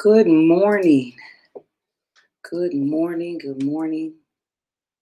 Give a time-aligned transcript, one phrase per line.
[0.00, 1.14] Good morning.
[2.48, 3.38] Good morning.
[3.38, 4.14] Good morning.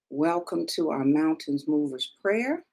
[0.09, 2.63] Welcome to our Mountains Movers Prayer.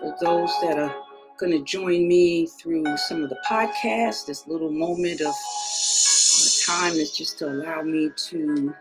[0.00, 0.96] For those that are
[1.38, 6.94] going to join me through some of the podcasts, this little moment of uh, time
[6.94, 8.74] is just to allow me to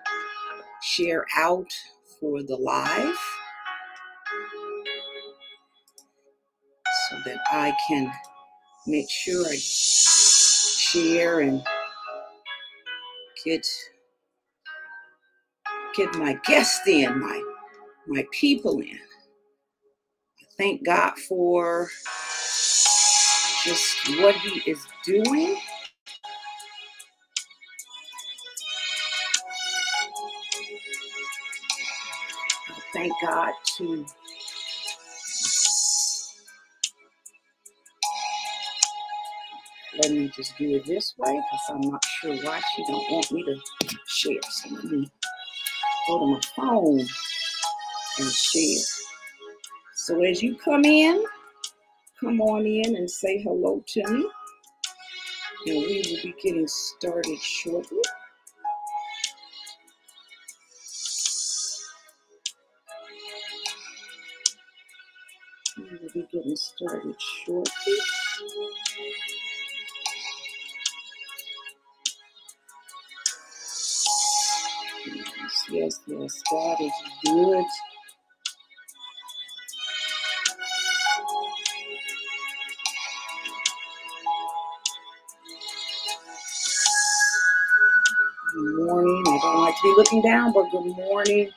[0.81, 1.71] share out
[2.19, 3.36] for the live
[7.27, 8.11] that I can
[8.87, 11.63] make sure I share and
[13.45, 13.67] get
[15.95, 17.43] get my guests in, my
[18.07, 18.99] my people in.
[20.41, 21.89] I thank God for
[23.65, 25.57] just what He is doing.
[32.69, 34.05] I thank God to
[40.01, 43.31] let me just do it this way because I'm not sure why she don't want
[43.31, 44.41] me to share.
[44.49, 45.09] So let me
[46.07, 48.83] go to my phone and share.
[49.95, 51.23] So as you come in,
[52.19, 54.29] come on in and say hello to me.
[55.67, 58.01] And we will be getting started shortly.
[65.77, 67.15] We will be getting started
[67.45, 67.93] shortly.
[76.51, 76.91] God is
[77.25, 77.65] good.
[88.53, 89.23] Good morning.
[89.27, 91.49] I don't like to be looking down, but good morning.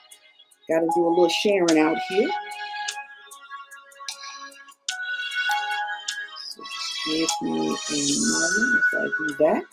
[0.69, 2.29] Got to do a little sharing out here.
[6.51, 9.65] So just give me a moment if I do that.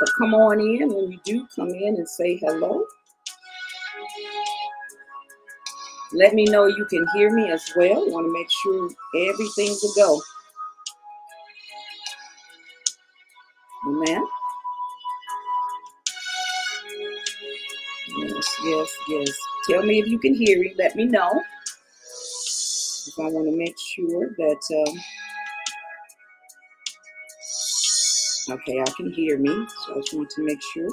[0.00, 2.84] But come on in when you do come in and say hello.
[6.18, 8.04] Let me know you can hear me as well.
[8.08, 8.90] I Want to make sure
[9.30, 10.20] everything's a go.
[13.86, 14.24] Amen.
[18.18, 19.38] Yes, yes, yes.
[19.70, 20.74] Tell me if you can hear me.
[20.76, 21.40] Let me know.
[23.06, 24.84] If I want to make sure that.
[28.48, 29.50] Um, okay, I can hear me.
[29.86, 30.88] So I just want to make sure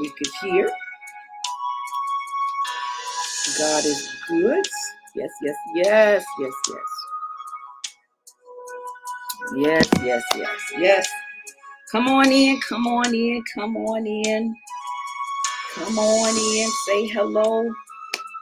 [0.00, 0.70] we could hear.
[3.58, 4.64] God is good.
[5.14, 6.78] Yes, yes, yes, yes, yes.
[9.56, 11.08] Yes, yes, yes, yes.
[11.92, 14.56] Come on in, come on in, come on in.
[15.74, 17.70] Come on in, say hello.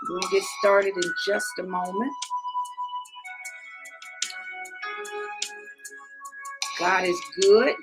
[0.08, 2.12] We'll get started in just a moment.
[6.78, 7.74] God is good.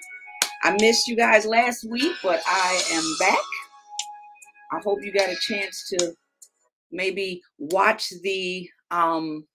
[0.63, 3.40] I missed you guys last week, but I am back.
[4.72, 6.13] I hope you got a chance to
[6.91, 9.46] maybe watch the um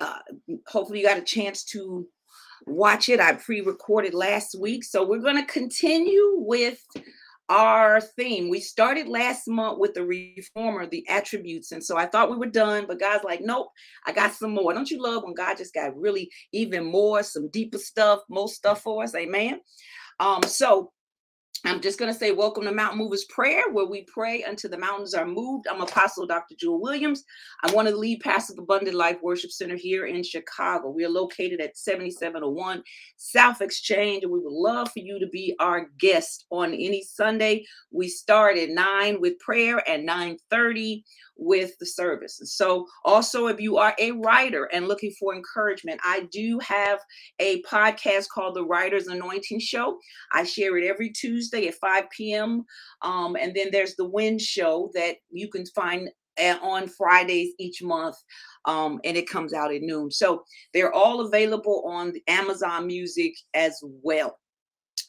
[0.00, 0.18] uh,
[0.66, 2.06] hopefully you got a chance to
[2.66, 3.20] watch it.
[3.20, 4.84] I pre-recorded last week.
[4.84, 6.82] So we're going to continue with
[7.50, 8.48] our theme.
[8.48, 11.72] We started last month with the reformer the attributes.
[11.72, 13.70] And so i thought we were done but god's like nope
[14.06, 14.72] i got some more.
[14.72, 18.82] Don't you love when god just got really even more some deeper stuff more stuff
[18.82, 19.16] for us?
[19.16, 19.60] Amen?
[20.20, 20.92] Um so
[21.64, 24.78] I'm just going to say, Welcome to Mountain Movers Prayer, where we pray until the
[24.78, 25.66] mountains are moved.
[25.68, 26.54] I'm Apostle Dr.
[26.58, 27.22] Jewel Williams.
[27.62, 30.88] I'm one of the lead of Abundant Life Worship Center here in Chicago.
[30.88, 32.82] We are located at 7701
[33.18, 37.66] South Exchange, and we would love for you to be our guest on any Sunday.
[37.90, 41.04] We start at 9 with prayer, and 9:30
[41.40, 42.40] with the service.
[42.44, 47.00] So, also, if you are a writer and looking for encouragement, I do have
[47.40, 49.98] a podcast called The Writer's Anointing Show.
[50.32, 52.64] I share it every Tuesday at 5 p.m.
[53.02, 56.10] Um, and then there's the Wind Show that you can find
[56.62, 58.16] on Fridays each month,
[58.64, 60.10] um, and it comes out at noon.
[60.10, 64.38] So they're all available on Amazon Music as well.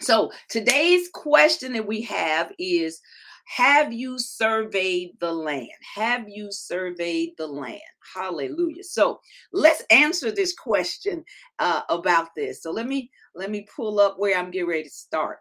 [0.02, 3.00] So today's question that we have is
[3.48, 5.70] have you surveyed the land?
[5.96, 7.82] Have you surveyed the land?
[8.16, 8.84] Hallelujah.
[8.84, 9.20] So
[9.54, 11.24] let's answer this question
[11.60, 12.62] uh, about this.
[12.64, 15.38] So let me let me pull up where I'm getting ready to start.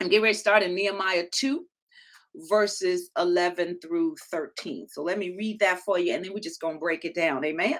[0.00, 1.64] I'm getting ready to start in Nehemiah 2,
[2.48, 4.88] verses 11 through 13.
[4.88, 7.44] So let me read that for you, and then we're just gonna break it down.
[7.44, 7.78] Amen.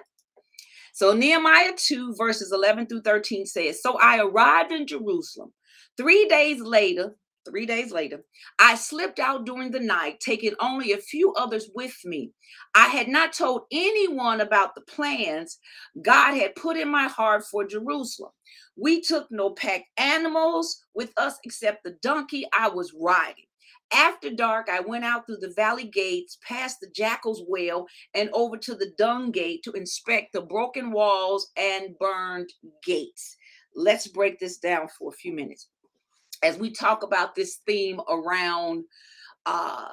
[0.92, 5.52] So Nehemiah 2, verses 11 through 13 says, So I arrived in Jerusalem.
[5.96, 7.14] Three days later,
[7.46, 8.22] Three days later,
[8.58, 12.32] I slipped out during the night, taking only a few others with me.
[12.74, 15.58] I had not told anyone about the plans
[16.02, 18.32] God had put in my heart for Jerusalem.
[18.76, 23.46] We took no packed animals with us except the donkey I was riding.
[23.92, 28.56] After dark, I went out through the valley gates, past the jackal's well, and over
[28.58, 32.52] to the dung gate to inspect the broken walls and burned
[32.84, 33.36] gates.
[33.74, 35.68] Let's break this down for a few minutes
[36.42, 38.84] as we talk about this theme around
[39.46, 39.88] uh,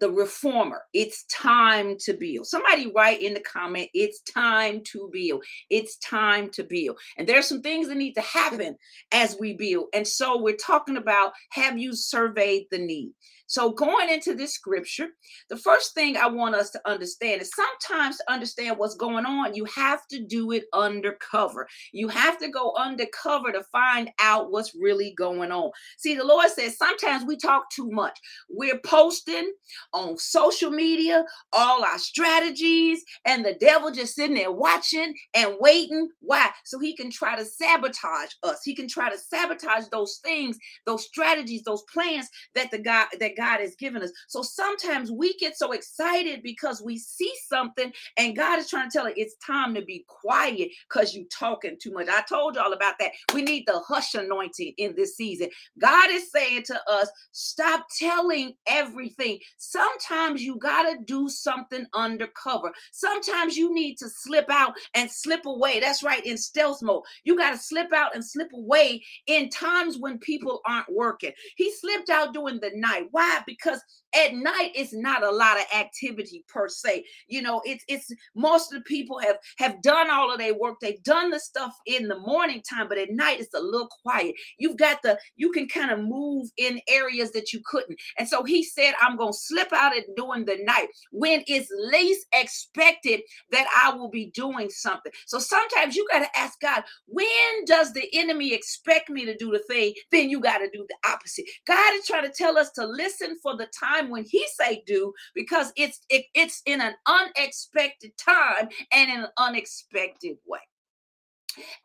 [0.00, 0.82] the reformer.
[0.92, 2.46] It's time to build.
[2.46, 5.44] Somebody write in the comment, it's time to build.
[5.70, 6.98] It's time to build.
[7.16, 8.76] And there's some things that need to happen
[9.12, 9.86] as we build.
[9.94, 13.12] And so we're talking about have you surveyed the need?
[13.48, 15.08] So, going into this scripture,
[15.48, 19.54] the first thing I want us to understand is sometimes to understand what's going on,
[19.54, 21.66] you have to do it undercover.
[21.92, 25.70] You have to go undercover to find out what's really going on.
[25.96, 28.18] See, the Lord says sometimes we talk too much.
[28.50, 29.50] We're posting
[29.92, 36.08] on social media all our strategies, and the devil just sitting there watching and waiting.
[36.20, 36.50] Why?
[36.64, 38.62] So he can try to sabotage us.
[38.64, 43.36] He can try to sabotage those things, those strategies, those plans that the God that
[43.36, 44.12] God has given us.
[44.28, 48.96] So sometimes we get so excited because we see something and God is trying to
[48.96, 52.08] tell it it's time to be quiet because you talking too much.
[52.08, 53.12] I told y'all about that.
[53.34, 55.48] We need the hush anointing in this season.
[55.78, 59.38] God is saying to us, stop telling everything.
[59.78, 62.72] Sometimes you got to do something undercover.
[62.90, 65.78] Sometimes you need to slip out and slip away.
[65.78, 67.02] That's right, in stealth mode.
[67.22, 71.32] You got to slip out and slip away in times when people aren't working.
[71.56, 73.04] He slipped out during the night.
[73.12, 73.28] Why?
[73.28, 73.42] Why?
[73.46, 73.82] Because
[74.14, 78.72] at night it's not a lot of activity per se you know it's it's most
[78.72, 82.08] of the people have have done all of their work they've done the stuff in
[82.08, 84.34] the morning time but at night it's a little quiet.
[84.58, 87.98] You've got the you can kind of move in areas that you couldn't.
[88.18, 92.26] And so he said i'm to slip out at during the night when it's least
[92.32, 93.20] expected
[93.50, 95.12] that i will be doing something.
[95.26, 99.50] So sometimes you got to ask god when does the enemy expect me to do
[99.50, 99.94] the thing?
[100.10, 101.44] Then you got to do the opposite.
[101.66, 104.82] God is trying to tell us to listen for the time time when he say
[104.86, 110.60] do because it's it, it's in an unexpected time and in an unexpected way.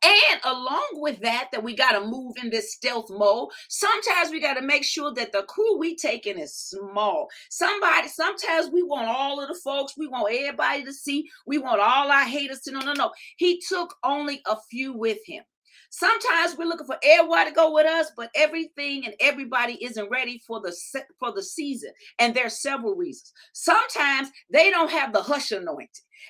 [0.04, 3.50] And along with that, that we got to move in this stealth mode.
[3.70, 7.28] Sometimes we got to make sure that the crew we taking is small.
[7.50, 11.82] Somebody, sometimes we want all of the folks, we want everybody to see, we want
[11.82, 12.82] all our haters to know.
[12.82, 13.12] No, no.
[13.38, 15.44] He took only a few with him.
[15.96, 20.42] Sometimes we're looking for everybody to go with us, but everything and everybody isn't ready
[20.48, 20.76] for the
[21.20, 21.92] for the season.
[22.18, 23.32] And there's several reasons.
[23.54, 25.88] Sometimes they don't have the hush anointing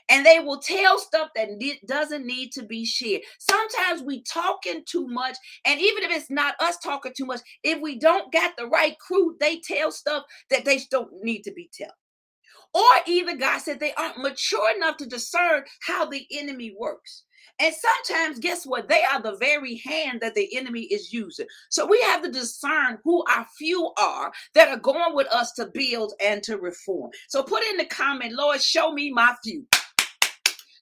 [0.10, 1.48] and they will tell stuff that
[1.88, 3.22] doesn't need to be shared.
[3.40, 7.80] Sometimes we talking too much, and even if it's not us talking too much, if
[7.80, 11.70] we don't got the right crew, they tell stuff that they don't need to be
[11.74, 11.94] telling.
[12.74, 17.24] Or either God said they aren't mature enough to discern how the enemy works.
[17.60, 18.90] And sometimes, guess what?
[18.90, 21.48] They are the very hand that the enemy is using.
[21.70, 25.68] So we have to discern who our few are that are going with us to
[25.68, 27.12] build and to reform.
[27.30, 29.66] So put in the comment, Lord, show me my few.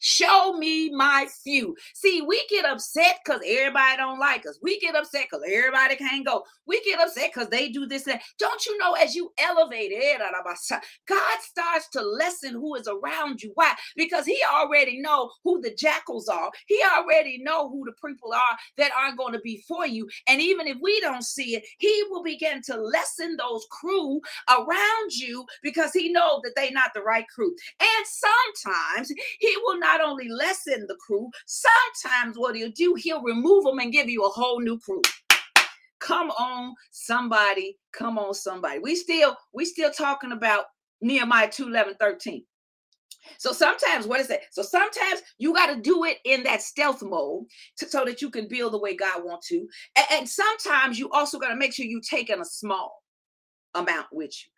[0.04, 1.76] Show me my few.
[1.94, 4.58] See, we get upset because everybody don't like us.
[4.64, 6.44] We get upset because everybody can't go.
[6.66, 10.18] We get upset because they do this and don't you know as you elevate eh,
[10.20, 13.52] it, God starts to lessen who is around you.
[13.54, 13.74] Why?
[13.96, 16.50] Because he already know who the jackals are.
[16.66, 20.10] He already know who the people are that aren't going to be for you.
[20.28, 25.12] And even if we don't see it, he will begin to lessen those crew around
[25.12, 27.54] you because he know that they not the right crew.
[27.80, 33.22] And sometimes he will not not only lessen the crew, sometimes what he'll do, he'll
[33.22, 35.02] remove them and give you a whole new crew.
[36.00, 38.80] Come on, somebody, come on, somebody.
[38.80, 40.66] We still, we still talking about
[41.02, 42.44] Nehemiah 2 11, 13.
[43.38, 44.42] So sometimes, what is that?
[44.52, 47.44] So sometimes you got to do it in that stealth mode
[47.78, 49.68] to, so that you can build the way God wants to.
[49.96, 53.01] And, and sometimes you also got to make sure you take in a small
[53.74, 54.52] amount with you.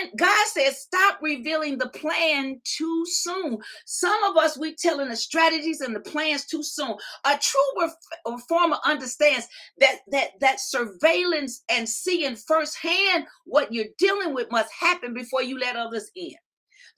[0.00, 3.58] And God says, stop revealing the plan too soon.
[3.86, 6.94] Some of us, we're telling the strategies and the plans too soon.
[7.24, 7.88] A true
[8.26, 9.46] reformer understands
[9.78, 15.58] that that that surveillance and seeing firsthand what you're dealing with must happen before you
[15.58, 16.34] let others in.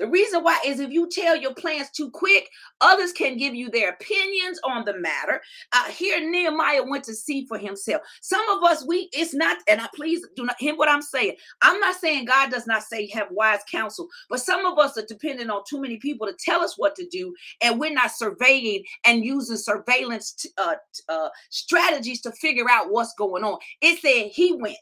[0.02, 2.48] The reason why is if you tell your plans too quick,
[2.80, 5.40] others can give you their opinions on the matter.
[5.72, 8.02] Uh, here, Nehemiah went to see for himself.
[8.20, 11.36] Some of us, we it's not, and I please do not hear what I'm saying.
[11.60, 15.06] I'm not saying God does not say have wise counsel, but some of us are
[15.06, 17.32] dependent on too many people to tell us what to do,
[17.62, 20.74] and we're not surveying and using surveillance t- uh,
[21.10, 23.56] uh, strategies to figure out what's going on.
[23.80, 24.78] It said he went.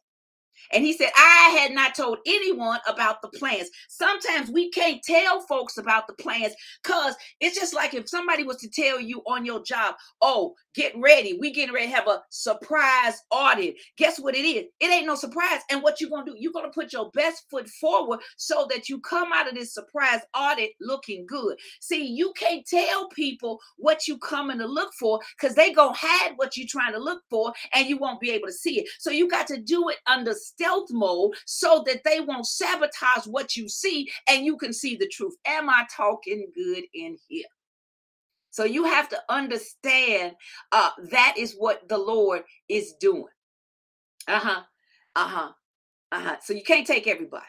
[0.73, 3.69] And he said, I had not told anyone about the plans.
[3.89, 8.59] Sometimes we can't tell folks about the plans because it's just like if somebody was
[8.59, 11.37] to tell you on your job, oh, get ready.
[11.41, 13.75] We getting ready to have a surprise audit.
[13.97, 14.67] Guess what it is?
[14.81, 15.61] It ain't no surprise.
[15.71, 19.00] And what you're to do, you're to put your best foot forward so that you
[19.00, 21.57] come out of this surprise audit looking good.
[21.81, 26.33] See, you can't tell people what you coming to look for because they to hide
[26.37, 28.89] what you're trying to look for and you won't be able to see it.
[28.99, 33.57] So you got to do it under stealth mode so that they won't sabotage what
[33.57, 35.35] you see and you can see the truth.
[35.47, 37.47] Am I talking good in here?
[38.50, 40.35] So you have to understand
[40.73, 43.25] uh, that is what the Lord is doing.
[44.29, 44.62] Uh huh.
[45.17, 45.52] Uh huh.
[46.12, 46.37] Uh huh.
[46.43, 47.45] So you can't take everybody.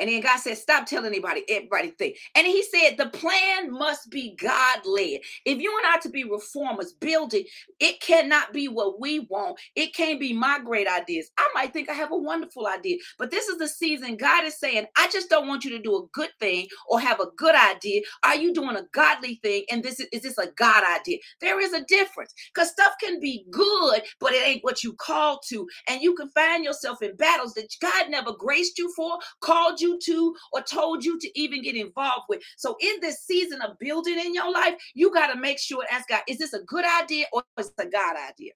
[0.00, 2.18] And then God said, Stop telling anybody, everybody think.
[2.36, 5.20] And he said, The plan must be God led.
[5.46, 7.44] If you and I to be reformers, building,
[7.80, 9.58] it cannot be what we want.
[9.76, 11.30] It can't be my great ideas.
[11.38, 14.58] I might think I have a wonderful idea, but this is the season God is
[14.58, 17.54] saying, I just don't want you to do a good thing or have a good
[17.54, 18.02] idea.
[18.24, 19.64] Are you doing a godly thing?
[19.70, 21.18] And this is, is this a God idea?
[21.40, 25.40] There is a difference because stuff can be good, but it ain't what you called
[25.50, 25.66] to.
[25.88, 29.89] And you can find yourself in battles that God never graced you for, called you
[29.90, 32.42] you to or told you to even get involved with.
[32.56, 36.08] So in this season of building in your life, you got to make sure ask
[36.08, 38.52] God, is this a good idea or is it a God idea?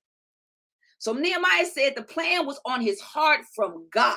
[0.99, 4.17] So Nehemiah said the plan was on his heart from God.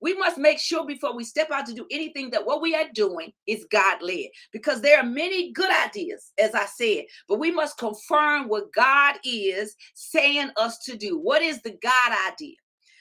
[0.00, 2.86] We must make sure before we step out to do anything that what we are
[2.94, 7.50] doing is God led because there are many good ideas, as I said, but we
[7.50, 11.18] must confirm what God is saying us to do.
[11.18, 12.54] What is the God idea?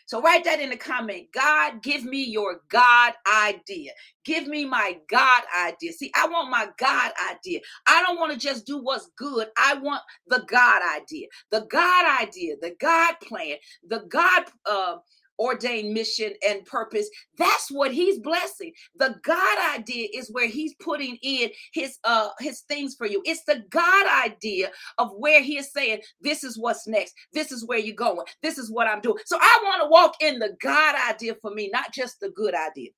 [0.07, 1.27] So write that in the comment.
[1.33, 3.93] God, give me your God idea.
[4.25, 5.93] Give me my God idea.
[5.93, 7.61] See, I want my God idea.
[7.87, 9.49] I don't want to just do what's good.
[9.57, 13.57] I want the God idea, the God idea, the God plan,
[13.89, 14.97] the God uh,
[15.39, 17.09] ordained mission and purpose.
[17.37, 18.73] That's what he's blessing.
[18.95, 23.21] The god idea is where he's putting in his uh his things for you.
[23.25, 27.13] It's the god idea of where he is saying this is what's next.
[27.33, 28.25] This is where you're going.
[28.41, 29.17] This is what i'm doing.
[29.25, 32.53] So i want to walk in the god idea for me not just the good
[32.55, 32.89] idea.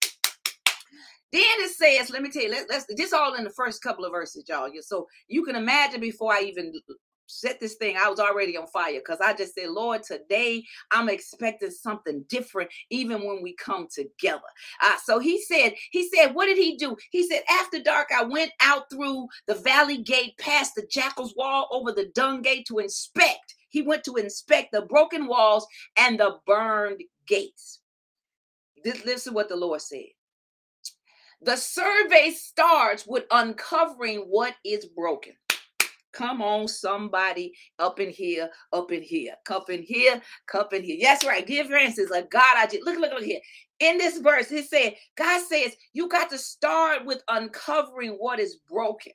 [1.31, 4.03] Then it says, let me tell you, let, us this all in the first couple
[4.03, 4.69] of verses, y'all.
[4.81, 6.73] So you can imagine before I even
[7.29, 11.09] set this thing, I was already on fire because I just said, Lord, today I'm
[11.09, 14.41] expecting something different, even when we come together.
[14.81, 16.95] Uh, so he said, he said, what did he do?
[17.11, 21.67] He said, after dark, I went out through the valley gate, past the jackal's wall,
[21.71, 23.55] over the dung gate to inspect.
[23.69, 25.67] He went to inspect the broken walls
[25.97, 27.79] and the burned gates.
[28.83, 30.05] This, is what the Lord said.
[31.41, 35.33] The survey starts with uncovering what is broken.
[36.19, 40.97] Come on, somebody up in here, up in here, cup in here, cup in here.
[40.99, 41.47] Yes, right.
[41.47, 42.83] Give is like God I did.
[42.83, 43.39] Look, look, look here.
[43.79, 48.57] In this verse, it said, God says, you got to start with uncovering what is
[48.67, 49.13] broken.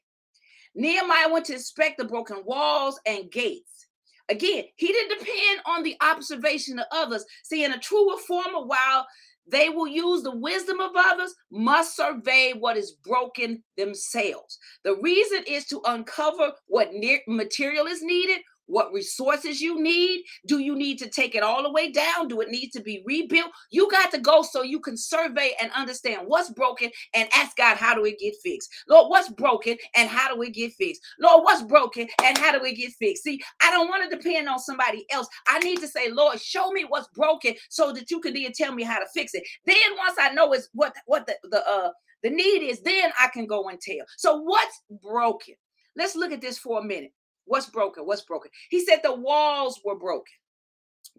[0.74, 3.86] Nehemiah went to inspect the broken walls and gates.
[4.30, 7.26] Again, he didn't depend on the observation of others.
[7.42, 9.06] See, in a true reformer, while
[9.46, 14.58] they will use the wisdom of others, must survey what is broken themselves.
[14.84, 16.92] The reason is to uncover what
[17.26, 20.24] material is needed, what resources you need.
[20.46, 22.28] Do you need to take it all the way down?
[22.28, 23.50] Do it need to be rebuilt?
[23.70, 27.76] You got to go so you can survey and understand what's broken and ask God,
[27.76, 28.70] how do it get fixed?
[28.88, 31.02] Lord, what's broken and how do we get fixed?
[31.18, 33.24] Lord, what's broken and how do we get fixed?
[33.24, 35.28] See, I don't want to depend on somebody else.
[35.46, 38.74] I need to say, Lord, show me what's broken so that you can then tell
[38.74, 39.44] me how to fix it.
[39.66, 41.90] Then once I know it's what what the, the uh
[42.22, 44.06] the need is, then I can go and tell.
[44.16, 45.54] So what's broken?
[45.94, 47.12] Let's look at this for a minute.
[47.46, 48.04] What's broken?
[48.06, 48.50] What's broken?
[48.70, 50.32] He said the walls were broken.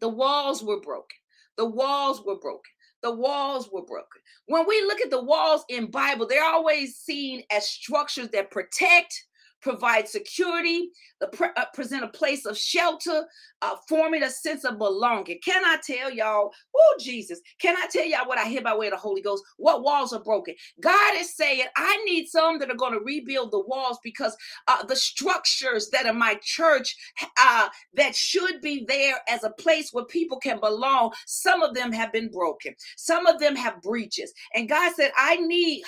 [0.02, 1.18] The walls were broken.
[1.58, 2.72] The walls were broken.
[3.04, 4.22] the walls were broken.
[4.48, 9.26] When we look at the walls in Bible, they're always seen as structures that protect,
[9.62, 10.90] provide security,
[11.34, 13.26] pre- uh, present a place of shelter,
[13.62, 15.40] uh, forming a sense of belonging.
[15.44, 18.88] Can I tell y'all, oh, Jesus, can I tell y'all what I hear by way
[18.88, 19.44] of the Holy Ghost?
[19.58, 20.56] What walls are broken?
[20.82, 24.36] God is saying, I need some that are going to rebuild the walls because
[24.68, 26.96] uh, the structures that are my church
[27.38, 31.92] uh, that should be there as a place where people can belong, some of them
[31.92, 32.74] have been broken.
[32.98, 34.34] Some of them have breaches.
[34.54, 35.84] And God said, I need,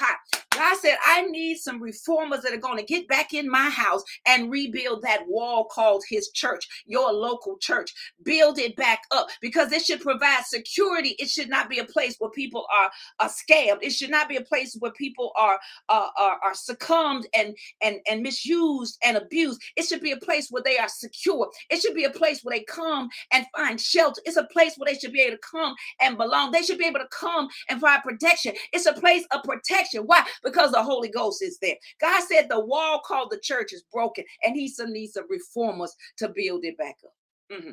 [0.52, 4.04] God said, I need some reformers that are going to get back in my house
[4.28, 7.94] and rebuild that wall called his church, your local church.
[8.24, 11.16] Build it back up because it should provide security.
[11.20, 13.80] It should not be a place where people are, are scammed.
[13.82, 15.60] It should not be a place where people are,
[15.90, 19.62] uh, are, are succumbed and, and, and misused and abused.
[19.76, 21.50] It should be a place where they are secure.
[21.70, 24.22] It should be a place where they come and find shelter.
[24.26, 26.52] It's a place where they should be able to come and belong.
[26.52, 28.54] They should be able to come and find protection.
[28.74, 30.04] It's a place of protection.
[30.04, 30.24] Why?
[30.44, 31.76] Because the Holy Ghost is there.
[32.00, 36.30] God said the wall called the church is broken and he needs some reformers to
[36.30, 37.14] build it back up.
[37.52, 37.72] Mm-hmm.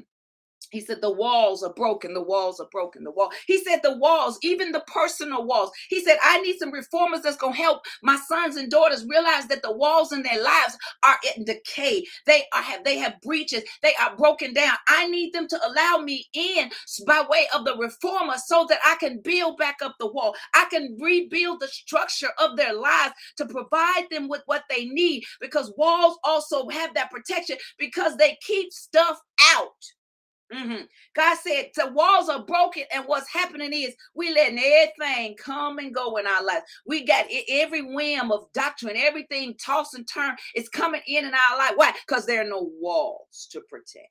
[0.74, 3.30] He said the walls are broken, the walls are broken, the wall.
[3.46, 5.70] He said the walls, even the personal walls.
[5.88, 9.62] He said, I need some reformers that's gonna help my sons and daughters realize that
[9.62, 12.04] the walls in their lives are in decay.
[12.26, 14.76] They are have they have breaches, they are broken down.
[14.88, 16.70] I need them to allow me in
[17.06, 20.34] by way of the reformer so that I can build back up the wall.
[20.54, 25.22] I can rebuild the structure of their lives to provide them with what they need
[25.40, 29.20] because walls also have that protection because they keep stuff
[29.54, 29.68] out.
[30.52, 30.84] Mm-hmm.
[31.14, 35.94] God said the walls are broken, and what's happening is we letting everything come and
[35.94, 36.62] go in our life.
[36.86, 41.58] We got every whim of doctrine, everything toss and turn is coming in in our
[41.58, 41.72] life.
[41.76, 41.92] Why?
[42.06, 44.10] Because there are no walls to protect.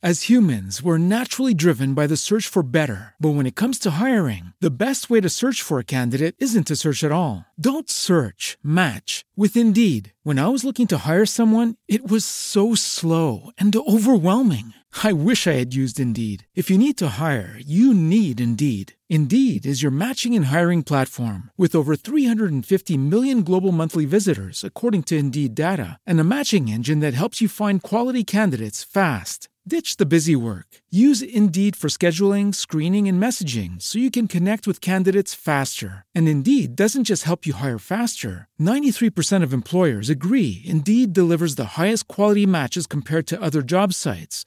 [0.00, 3.16] As humans, we're naturally driven by the search for better.
[3.18, 6.68] But when it comes to hiring, the best way to search for a candidate isn't
[6.68, 7.44] to search at all.
[7.58, 10.12] Don't search, match with Indeed.
[10.22, 14.72] When I was looking to hire someone, it was so slow and overwhelming.
[15.04, 16.46] I wish I had used Indeed.
[16.54, 18.92] If you need to hire, you need Indeed.
[19.10, 25.02] Indeed is your matching and hiring platform with over 350 million global monthly visitors, according
[25.06, 29.48] to Indeed data, and a matching engine that helps you find quality candidates fast.
[29.68, 30.64] Ditch the busy work.
[30.88, 36.06] Use Indeed for scheduling, screening, and messaging so you can connect with candidates faster.
[36.14, 38.48] And Indeed doesn't just help you hire faster.
[38.58, 44.46] 93% of employers agree Indeed delivers the highest quality matches compared to other job sites,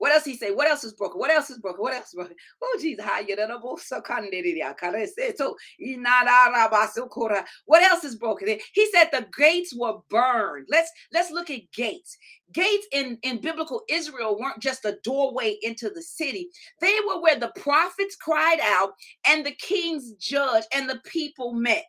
[0.00, 0.50] What else he say?
[0.50, 1.20] What else is broken?
[1.20, 1.82] What else is broken?
[1.82, 2.34] What else is broken?
[2.62, 3.50] Oh Jesus, how you done
[7.66, 8.58] What else is broken?
[8.72, 10.68] He said the gates were burned.
[10.70, 12.16] Let's let's look at gates.
[12.52, 16.48] Gates in, in biblical Israel weren't just a doorway into the city.
[16.80, 18.92] They were where the prophets cried out
[19.28, 21.84] and the kings judged and the people met.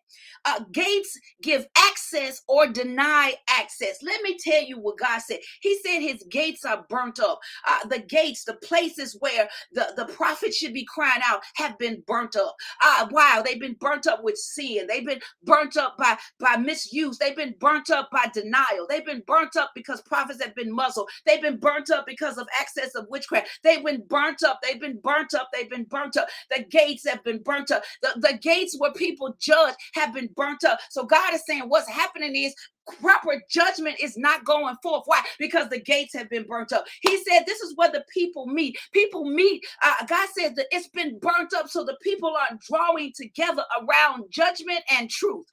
[0.45, 3.97] Uh, gates give access or deny access.
[4.03, 5.39] Let me tell you what God said.
[5.61, 7.39] He said his gates are burnt up.
[7.67, 12.03] Uh, the gates, the places where the, the prophets should be crying out, have been
[12.07, 12.55] burnt up.
[12.83, 14.87] Uh, wow, they've been burnt up with sin.
[14.87, 17.17] They've been burnt up by, by misuse.
[17.17, 18.87] They've been burnt up by denial.
[18.89, 21.09] They've been burnt up because prophets have been muzzled.
[21.25, 23.49] They've been burnt up because of access of witchcraft.
[23.63, 24.59] They've been burnt up.
[24.61, 25.49] They've been burnt up.
[25.53, 26.27] They've been burnt up.
[26.49, 27.83] The gates have been burnt up.
[28.01, 30.79] The, the gates where people judge have been burnt up.
[30.89, 32.55] So God is saying what's happening is
[32.99, 35.03] proper judgment is not going forth.
[35.05, 35.21] Why?
[35.39, 36.85] Because the gates have been burnt up.
[37.01, 38.77] He said this is where the people meet.
[38.93, 39.63] People meet.
[39.83, 44.25] Uh, God says that it's been burnt up so the people are drawing together around
[44.31, 45.45] judgment and truth.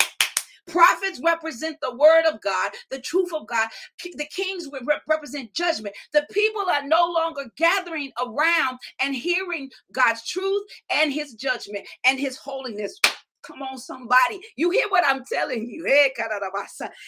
[0.68, 3.68] Prophets represent the word of God, the truth of God.
[4.02, 4.68] The kings
[5.08, 5.94] represent judgment.
[6.12, 12.18] The people are no longer gathering around and hearing God's truth and his judgment and
[12.18, 12.98] his holiness.
[13.42, 14.40] Come on, somebody.
[14.56, 15.84] You hear what I'm telling you.
[15.86, 16.12] Hey,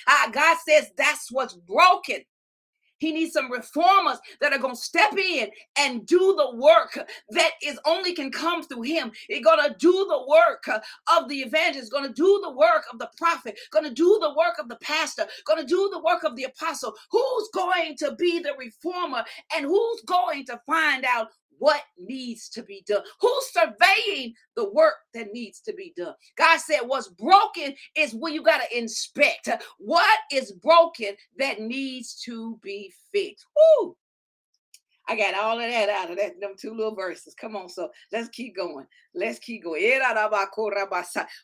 [0.09, 2.23] ah, God says that's what's broken.
[3.00, 6.98] He needs some reformers that are going to step in and do the work
[7.30, 9.10] that is only can come through him.
[9.26, 12.98] He's going to do the work of the evangelist, going to do the work of
[12.98, 16.24] the prophet, going to do the work of the pastor, going to do the work
[16.24, 16.94] of the apostle.
[17.10, 19.24] Who's going to be the reformer
[19.56, 21.28] and who's going to find out
[21.61, 23.03] what needs to be done.
[23.20, 26.14] Who's surveying the work that needs to be done?
[26.37, 32.14] God said, What's broken is where you got to inspect what is broken that needs
[32.23, 33.46] to be fixed.
[33.83, 33.96] Woo!
[35.07, 37.35] I got all of that out of that them two little verses.
[37.35, 38.87] Come on, so let's keep going.
[39.12, 39.83] Let's keep going.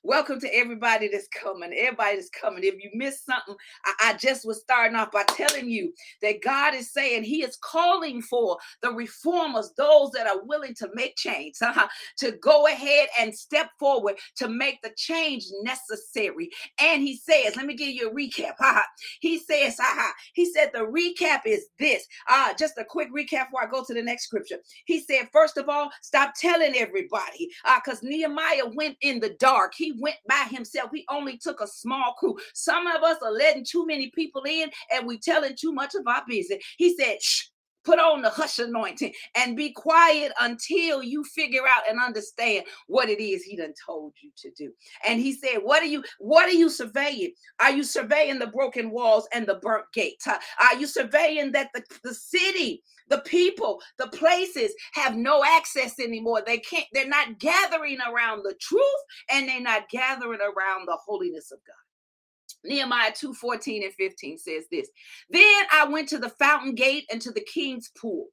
[0.05, 1.73] Welcome to everybody that's coming.
[1.77, 2.63] Everybody that's coming.
[2.63, 6.75] If you missed something, I, I just was starting off by telling you that God
[6.75, 11.57] is saying He is calling for the reformers, those that are willing to make change,
[11.63, 16.51] uh-huh, to go ahead and step forward to make the change necessary.
[16.81, 18.55] And He says, let me give you a recap.
[18.61, 18.83] Uh-huh.
[19.19, 20.13] He says, uh-huh.
[20.35, 22.07] He said the recap is this.
[22.31, 24.59] Uh, just a quick recap before I go to the next scripture.
[24.85, 29.73] He said, first of all, stop telling everybody because uh, Nehemiah went in the dark.
[29.77, 30.91] He went by himself.
[30.93, 32.37] He only took a small crew.
[32.55, 36.07] Some of us are letting too many people in and we're telling too much of
[36.07, 36.63] our business.
[36.77, 37.47] He said, shh,
[37.87, 43.09] put on the hush anointing and be quiet until you figure out and understand what
[43.09, 44.73] it is he done told you to do.
[45.07, 47.33] And he said what are you what are you surveying?
[47.61, 50.23] Are you surveying the broken walls and the burnt gate?
[50.27, 56.43] are you surveying that the, the city the people the places have no access anymore?
[56.45, 58.83] They can't they're not gathering around the truth
[59.31, 61.86] and they're not gathering around the holiness of god
[62.67, 64.89] Nehemiah 2 14 and 15 says this.
[65.31, 68.27] Then I went to the fountain gate and to the king's pool,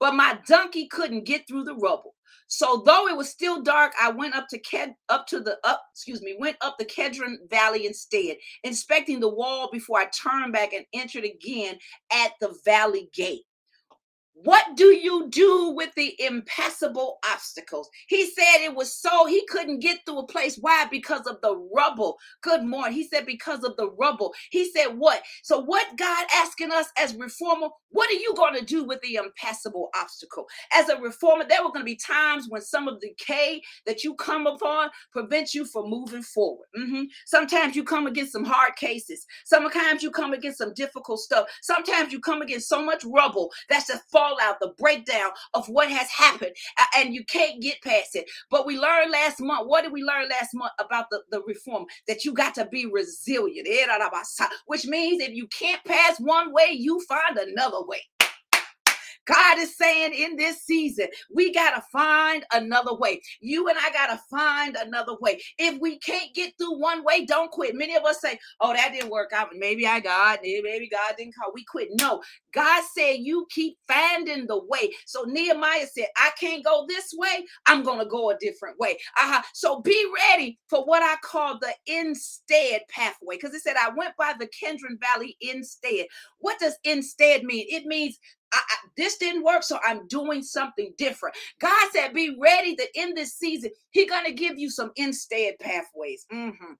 [0.00, 2.14] but my donkey couldn't get through the rubble.
[2.46, 5.82] So though it was still dark, I went up to Ked, up to the up,
[5.92, 10.72] excuse me, went up the Kedron Valley instead, inspecting the wall before I turned back
[10.72, 11.76] and entered again
[12.12, 13.42] at the valley gate.
[14.34, 17.88] What do you do with the impassable obstacles?
[18.08, 20.58] He said it was so he couldn't get through a place.
[20.60, 20.86] Why?
[20.90, 22.18] Because of the rubble.
[22.42, 22.94] Good morning.
[22.94, 24.34] He said, because of the rubble.
[24.50, 25.22] He said, what?
[25.42, 29.16] So, what God asking us as reformer, what are you going to do with the
[29.16, 30.46] impassable obstacle?
[30.72, 34.04] As a reformer, there were going to be times when some of the decay that
[34.04, 36.66] you come upon prevents you from moving forward.
[36.76, 37.04] Mm-hmm.
[37.26, 39.26] Sometimes you come against some hard cases.
[39.44, 41.46] Sometimes you come against some difficult stuff.
[41.62, 46.08] Sometimes you come against so much rubble that's just fallout, the breakdown of what has
[46.10, 46.52] happened,
[46.96, 48.30] and you can't get past it.
[48.50, 49.68] But we learned last month.
[49.68, 51.86] What did we learn last month about the, the reform?
[52.08, 53.86] That you got to be resilient, eh,
[54.66, 58.00] which means if you can't pass one way, you find another way.
[59.26, 63.20] God is saying in this season, we got to find another way.
[63.40, 65.40] You and I got to find another way.
[65.58, 67.74] If we can't get through one way, don't quit.
[67.74, 69.48] Many of us say, oh, that didn't work out.
[69.54, 71.52] Maybe I got, maybe God didn't call.
[71.54, 71.88] We quit.
[72.00, 72.22] No,
[72.54, 74.92] God said, you keep finding the way.
[75.06, 77.44] So Nehemiah said, I can't go this way.
[77.66, 78.92] I'm going to go a different way.
[79.18, 79.42] Uh-huh.
[79.52, 83.36] So be ready for what I call the instead pathway.
[83.36, 86.06] Because it said, I went by the Kedron Valley instead.
[86.38, 87.66] What does instead mean?
[87.68, 88.18] It means
[88.52, 91.34] I, I, this didn't work, so I'm doing something different.
[91.60, 95.54] God said, be ready that in this season, He's going to give you some instead
[95.60, 96.24] pathways.
[96.32, 96.74] Mm-hmm.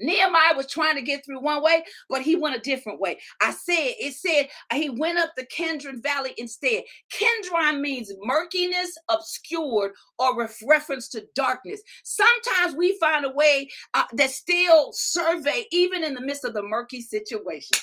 [0.00, 3.18] Nehemiah was trying to get through one way, but he went a different way.
[3.40, 6.82] I said, it said he went up the Kedron Valley instead.
[7.12, 11.80] Kedron means murkiness, obscured, or with reference to darkness.
[12.04, 16.62] Sometimes we find a way uh, that still survey, even in the midst of the
[16.62, 17.76] murky situation.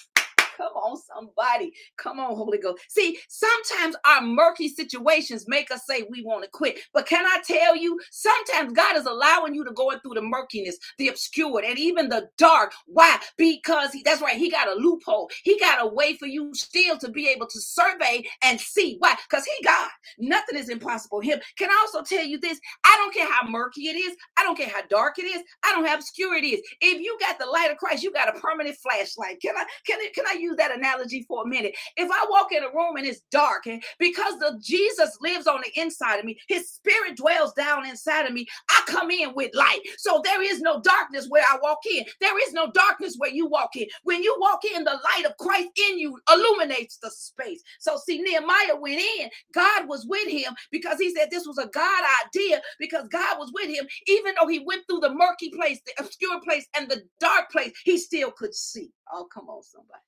[0.58, 1.74] Come on, somebody.
[1.98, 2.84] Come on, Holy Ghost.
[2.90, 6.80] See, sometimes our murky situations make us say we want to quit.
[6.94, 10.78] But can I tell you, sometimes God is allowing you to go through the murkiness,
[10.98, 12.74] the obscured, and even the dark.
[12.88, 13.20] Why?
[13.38, 15.30] Because he, that's right, He got a loophole.
[15.44, 18.98] He got a way for you still to be able to survey and see.
[19.00, 19.16] Why?
[19.30, 19.90] Because He God.
[20.20, 21.22] Nothing is impossible.
[21.22, 21.40] Him.
[21.58, 22.60] Can I also tell you this?
[22.86, 24.16] I don't care how murky it is.
[24.38, 25.44] I don't care how dark it is.
[25.66, 26.62] I don't have obscure it is.
[26.82, 29.42] If you got the light of Christ, you got a permanent flashlight.
[29.42, 29.66] Can I?
[29.86, 30.10] Can I?
[30.14, 31.76] Can I use that analogy for a minute.
[31.98, 35.62] If I walk in a room and it's dark, and because the Jesus lives on
[35.64, 39.52] the inside of me, his spirit dwells down inside of me, I come in with
[39.56, 39.82] light.
[39.98, 42.06] So there is no darkness where I walk in.
[42.22, 43.88] There is no darkness where you walk in.
[44.04, 47.62] When you walk in, the light of Christ in you illuminates the space.
[47.80, 51.68] So see, Nehemiah went in, God was with him because he said this was a
[51.68, 55.80] God idea because God was with him, even though he went through the murky place,
[55.86, 58.90] the obscure place, and the dark place, he still could see.
[59.12, 60.02] Oh, come on, somebody.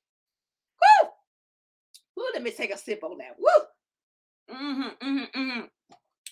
[2.34, 3.36] Let me take a sip on that.
[3.38, 4.56] Woo!
[4.56, 5.62] Mm-hmm, mm-hmm, mm-hmm.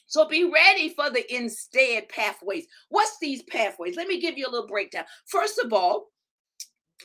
[0.08, 2.66] So be ready for the instead pathways.
[2.90, 3.96] What's these pathways?
[3.98, 5.04] Let me give you a little breakdown.
[5.26, 6.08] First of all,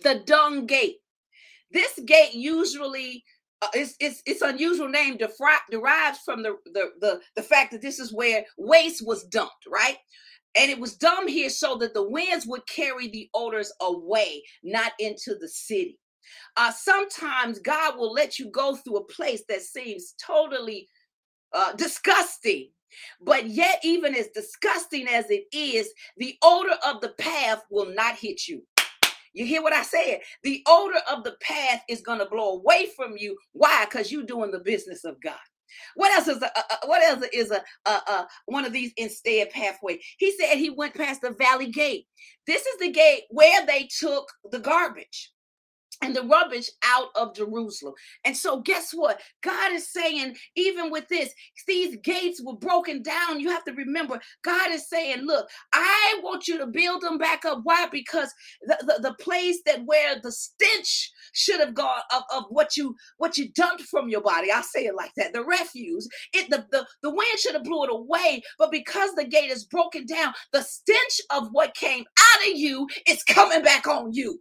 [0.03, 0.99] the dung gate.
[1.73, 3.25] This gate usually
[3.63, 7.81] uh, it's, it's its unusual name defri- derives from the, the the the fact that
[7.81, 9.97] this is where waste was dumped, right?
[10.57, 14.93] And it was dumped here so that the winds would carry the odors away, not
[14.99, 15.99] into the city.
[16.57, 20.89] Uh, sometimes God will let you go through a place that seems totally
[21.53, 22.69] uh, disgusting.
[23.21, 28.17] But yet, even as disgusting as it is, the odor of the path will not
[28.17, 28.63] hit you.
[29.33, 30.21] You hear what I said?
[30.43, 33.37] The odor of the path is going to blow away from you.
[33.53, 33.87] Why?
[33.87, 35.39] Because you're doing the business of God.
[35.95, 39.51] What else is a, a, a what else is a, a, one of these instead
[39.51, 40.01] pathway?
[40.19, 42.07] He said he went past the valley gate.
[42.47, 45.33] This is the gate where they took the garbage
[46.03, 47.95] and the rubbish out of Jerusalem.
[48.25, 49.21] And so, guess what?
[49.43, 51.33] God is saying, even with this,
[51.69, 53.41] these gates were broken down.
[53.41, 57.45] You have to remember, God is saying, Look, I want you to build them back
[57.47, 57.61] up.
[57.65, 57.89] Why?
[57.93, 62.77] Because the, the, the place that where the stench should have gone of, of what
[62.77, 64.51] you what you dumped from your body.
[64.53, 65.35] I'll say it like that.
[65.35, 69.25] The refuse, it the, the, the wind should have blew it away, but because the
[69.27, 73.89] gate is broken down, the stench of what came out of you is coming back
[73.89, 74.39] on you.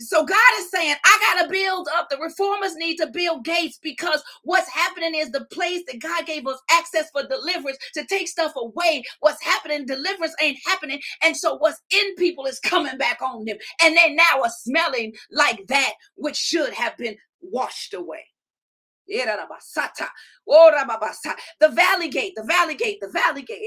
[0.00, 2.08] So God is saying, I got to build up.
[2.10, 6.46] The reformers need to build gates because what's happening is the place that God gave
[6.46, 9.04] us access for deliverance to take stuff away.
[9.20, 11.00] What's happening, deliverance ain't happening.
[11.22, 13.58] And so what's in people is coming back on them.
[13.82, 18.26] And they now are smelling like that which should have been washed away.
[21.60, 23.62] The valley gate, the valley gate, the valley gate.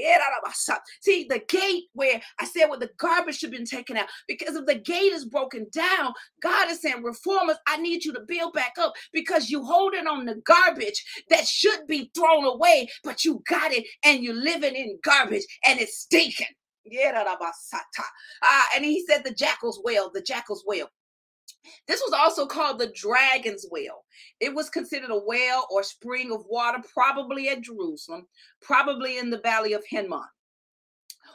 [1.00, 4.08] See, the gate where I said where the garbage should have been taken out.
[4.28, 8.20] Because if the gate is broken down, God is saying, reformers, I need you to
[8.26, 13.24] build back up because you holding on the garbage that should be thrown away, but
[13.24, 16.46] you got it and you're living in garbage and it's stinking.
[18.42, 20.88] Ah, and he said the jackal's well, the jackal's well.
[21.86, 24.04] This was also called the Dragon's Well.
[24.40, 28.26] It was considered a well or spring of water, probably at Jerusalem,
[28.60, 30.24] probably in the valley of Hinnom.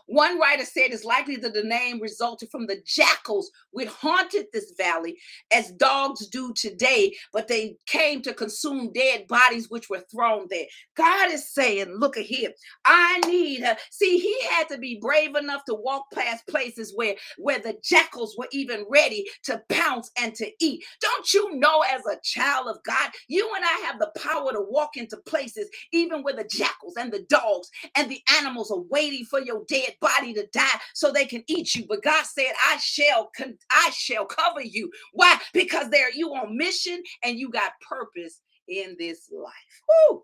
[0.08, 4.74] One writer said it's likely that the name resulted from the jackals which haunted this
[4.78, 5.18] valley
[5.54, 10.66] as dogs do today, but they came to consume dead bodies which were thrown there.
[10.96, 12.52] God is saying, Look at here,
[12.86, 13.78] I need her.
[13.92, 18.36] See, he had to be brave enough to walk past places where, where the jackals
[18.38, 20.84] were even ready to pounce and to eat.
[21.02, 24.62] Don't you know, as a child of God, you and I have the power to
[24.62, 29.26] walk into places even where the jackals and the dogs and the animals are waiting
[29.26, 31.86] for your dead body to die so they can eat you.
[31.88, 34.92] But God said, I shall con- I shall cover you.
[35.14, 35.40] Why?
[35.54, 39.82] Because there you on mission and you got purpose in this life.
[40.12, 40.24] Woo!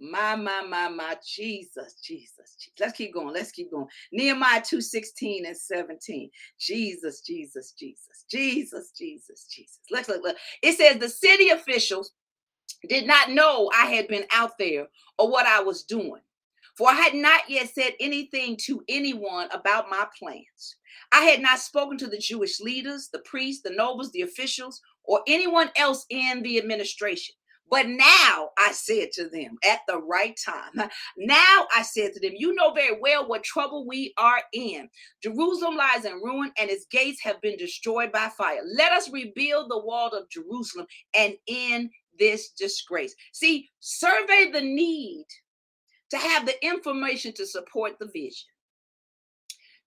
[0.00, 2.72] My, my, my, my, Jesus, Jesus, Jesus.
[2.78, 3.34] Let's keep going.
[3.34, 3.88] Let's keep going.
[4.12, 6.30] Nehemiah 2 16 and 17.
[6.60, 9.80] Jesus, Jesus, Jesus, Jesus, Jesus, Jesus.
[9.90, 10.36] Let's look, look.
[10.62, 12.12] It says the city officials
[12.88, 14.86] did not know I had been out there
[15.18, 16.22] or what I was doing.
[16.78, 20.76] For I had not yet said anything to anyone about my plans.
[21.10, 25.20] I had not spoken to the Jewish leaders, the priests, the nobles, the officials, or
[25.26, 27.34] anyone else in the administration.
[27.68, 30.88] But now I said to them at the right time,
[31.18, 34.88] now I said to them, You know very well what trouble we are in.
[35.20, 38.60] Jerusalem lies in ruin and its gates have been destroyed by fire.
[38.76, 43.16] Let us rebuild the wall of Jerusalem and end this disgrace.
[43.32, 45.26] See, survey the need
[46.10, 48.48] to have the information to support the vision.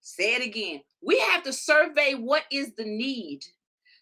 [0.01, 0.81] Say it again.
[1.01, 3.43] We have to survey what is the need.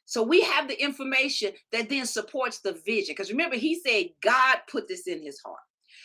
[0.06, 3.14] So we have the information that then supports the vision.
[3.16, 5.60] Because remember, he said God put this in his heart.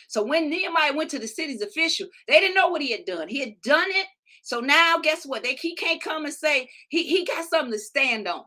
[0.07, 3.27] So when Nehemiah went to the city's official, they didn't know what he had done.
[3.27, 4.07] He had done it.
[4.43, 5.43] So now, guess what?
[5.43, 8.43] They he can't come and say he, he got something to stand on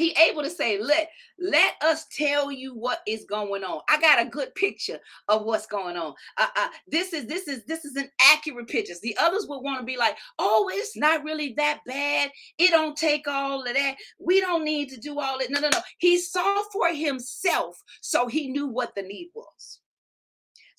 [0.00, 3.80] he able to say let let us tell you what is going on.
[3.88, 6.14] I got a good picture of what's going on.
[6.36, 8.94] Uh, uh, this is this is this is an accurate picture.
[9.02, 12.30] The others would want to be like oh it's not really that bad.
[12.58, 13.96] It don't take all of that.
[14.18, 15.80] We don't need to do all it no no no.
[15.98, 19.80] He saw for himself so he knew what the need was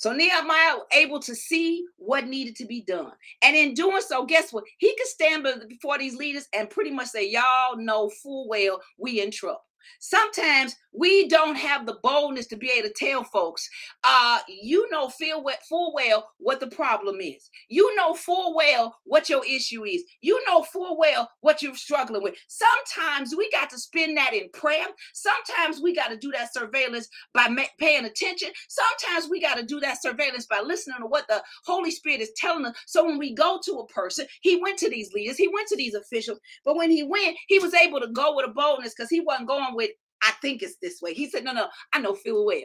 [0.02, 3.12] so Nehemiah able to see what needed to be done.
[3.44, 4.64] And in doing so, guess what?
[4.80, 9.22] He could stand before these leaders and pretty much say, Y'all know full well we
[9.22, 9.62] in trouble.
[10.00, 13.70] Sometimes we don't have the boldness to be able to tell folks,
[14.04, 17.50] uh, you know full well, full well what the problem is.
[17.70, 20.04] You know full well what your issue is.
[20.22, 22.36] You know full well what you're struggling with.
[22.48, 24.88] Sometimes we got to spend that in prayer.
[25.14, 28.50] Sometimes we got to do that surveillance by ma- paying attention.
[28.70, 32.32] Sometimes we got to do that surveillance by listening to what the Holy Spirit is
[32.36, 32.76] telling us.
[32.88, 35.78] So when we go to a person, he went to these leaders, he went to
[35.78, 39.10] these officials, but when he went, he was able to go with a boldness because
[39.10, 39.92] he wasn't going with
[40.24, 41.14] I think it's this way.
[41.14, 42.62] He said, No, no, I know full well.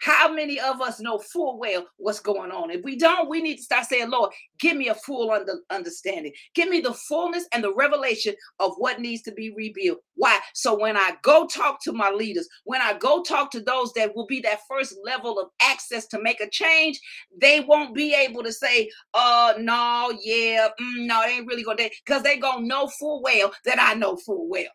[0.00, 2.72] How many of us know full well what's going on?
[2.72, 6.32] If we don't, we need to start saying, Lord, give me a full under, understanding.
[6.56, 10.00] Give me the fullness and the revelation of what needs to be rebuilt.
[10.16, 10.40] Why?
[10.54, 14.16] So when I go talk to my leaders, when I go talk to those that
[14.16, 16.98] will be that first level of access to make a change,
[17.40, 21.88] they won't be able to say, uh, no, yeah, mm, no, they ain't really gonna,
[22.04, 24.70] because they gonna know full well that I know full well.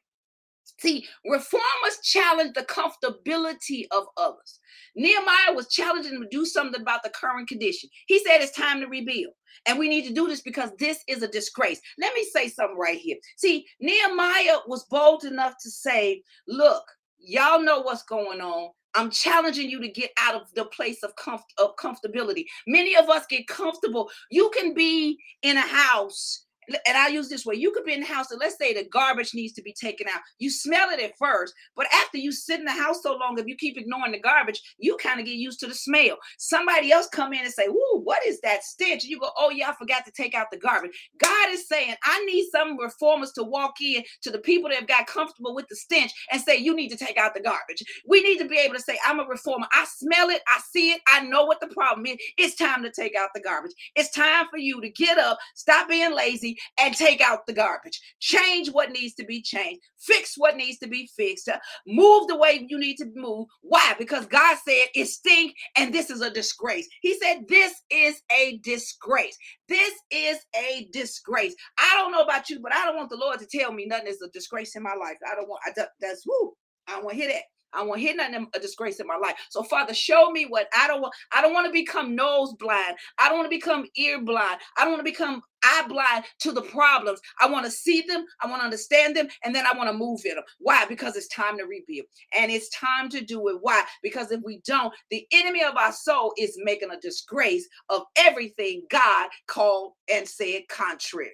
[0.80, 4.60] See, reformers challenge the comfortability of others.
[4.96, 7.90] Nehemiah was challenging them to do something about the current condition.
[8.08, 9.34] He said it's time to rebuild.
[9.66, 11.82] And we need to do this because this is a disgrace.
[12.00, 13.18] Let me say something right here.
[13.38, 16.84] See, Nehemiah was bold enough to say, Look,
[17.20, 18.70] y'all know what's going on.
[18.96, 22.46] I'm challenging you to get out of the place of, comf- of comfortability.
[22.66, 24.10] Many of us get comfortable.
[24.32, 28.01] You can be in a house and I use this way you could be in
[28.01, 30.21] the house and let's say the garbage needs to be taken out.
[30.39, 33.47] You smell it at first, but after you sit in the house so long, if
[33.47, 36.17] you keep ignoring the garbage, you kind of get used to the smell.
[36.38, 39.03] Somebody else come in and say, Ooh, what is that stench?
[39.03, 40.91] You go, Oh, yeah, I forgot to take out the garbage.
[41.19, 44.88] God is saying, I need some reformers to walk in to the people that have
[44.88, 47.84] got comfortable with the stench and say, You need to take out the garbage.
[48.08, 49.67] We need to be able to say, I'm a reformer.
[49.73, 52.17] I smell it, I see it, I know what the problem is.
[52.38, 53.71] It's time to take out the garbage.
[53.95, 58.00] It's time for you to get up, stop being lazy, and take out the garbage.
[58.20, 59.82] Change what needs to be changed.
[60.00, 61.50] Fix what needs to be fixed.
[61.88, 63.48] Move the way you need to move.
[63.62, 63.96] Why?
[63.98, 66.88] Because God said it stink and this is a disgrace.
[67.02, 69.38] He said this is a disgrace.
[69.67, 71.56] This is a disgrace.
[71.78, 74.08] I don't know about you, but I don't want the Lord to tell me nothing
[74.08, 75.17] is a disgrace in my life.
[75.30, 76.54] I don't want I, that's woo.
[76.88, 77.43] I don't want to hear that.
[77.73, 79.36] I want to hear nothing a disgrace in my life.
[79.49, 81.13] So Father, show me what I don't want.
[81.34, 82.95] I don't want to become nose blind.
[83.19, 84.60] I don't want to become ear blind.
[84.77, 87.19] I don't want to become eye blind to the problems.
[87.41, 88.25] I want to see them.
[88.41, 90.43] I want to understand them, and then I want to move in them.
[90.60, 90.86] Why?
[90.86, 93.58] Because it's time to rebuild, and it's time to do it.
[93.62, 93.84] Why?
[94.03, 98.84] Because if we don't, the enemy of our soul is making a disgrace of everything
[98.89, 101.32] God called and said contrary.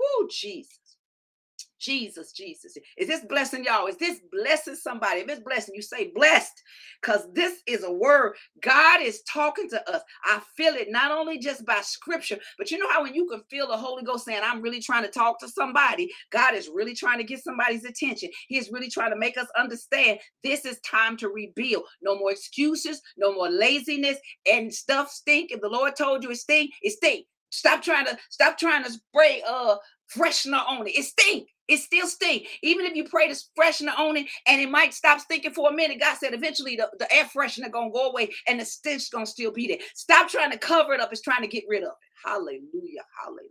[0.00, 0.87] Oh, Jesus.
[1.78, 2.76] Jesus, Jesus.
[2.96, 3.86] Is this blessing y'all?
[3.86, 5.20] Is this blessing somebody?
[5.20, 6.62] If it's blessing, you say blessed
[7.00, 8.34] because this is a word.
[8.62, 10.02] God is talking to us.
[10.24, 13.42] I feel it not only just by scripture, but you know how when you can
[13.50, 16.94] feel the Holy Ghost saying, I'm really trying to talk to somebody, God is really
[16.94, 18.30] trying to get somebody's attention.
[18.48, 21.84] He is really trying to make us understand this is time to rebuild.
[22.02, 24.18] No more excuses, no more laziness,
[24.50, 25.50] and stuff stink.
[25.52, 27.26] If the Lord told you it stink, it stink.
[27.50, 29.76] Stop trying to stop trying to spray uh
[30.14, 30.98] freshener on it.
[30.98, 31.48] It stink.
[31.68, 32.46] It still stink.
[32.62, 35.74] Even if you pray to freshener on it and it might stop stinking for a
[35.74, 39.26] minute, God said eventually the, the air freshener gonna go away and the stench gonna
[39.26, 39.78] still be there.
[39.94, 41.12] Stop trying to cover it up.
[41.12, 42.28] It's trying to get rid of it.
[42.28, 43.04] Hallelujah.
[43.22, 43.50] Hallelujah.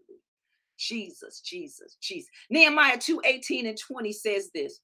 [0.78, 2.30] Jesus, Jesus, Jesus.
[2.50, 4.80] Nehemiah 2 18 and 20 says this.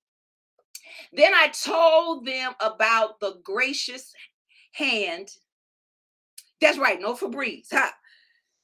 [1.13, 4.11] Then I told them about the gracious
[4.73, 5.29] hand.
[6.61, 7.67] That's right, no Febreze.
[7.71, 7.91] Huh?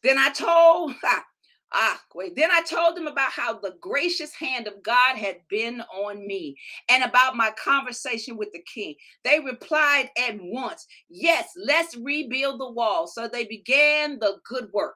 [0.03, 1.23] Then I told, ha,
[1.71, 2.01] Ah.
[2.35, 6.57] Then I told them about how the gracious hand of God had been on me
[6.89, 8.95] and about my conversation with the king.
[9.23, 13.07] They replied at once, Yes, let's rebuild the wall.
[13.07, 14.95] So they began the good work.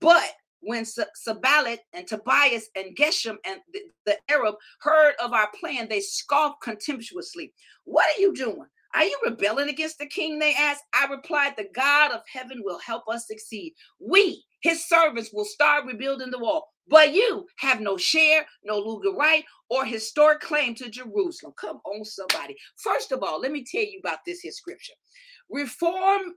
[0.00, 5.88] But when Sanballat and Tobias and Geshem and the, the Arab heard of our plan,
[5.88, 7.52] they scoffed contemptuously.
[7.84, 8.66] What are you doing?
[8.94, 10.38] Are you rebelling against the king?
[10.38, 10.84] They asked.
[10.94, 13.72] I replied, The God of heaven will help us succeed.
[13.98, 16.68] We, his servants, will start rebuilding the wall.
[16.88, 21.54] But you have no share, no legal right, or historic claim to Jerusalem.
[21.56, 22.56] Come on, somebody.
[22.76, 24.94] First of all, let me tell you about this here scripture.
[25.50, 26.34] Reform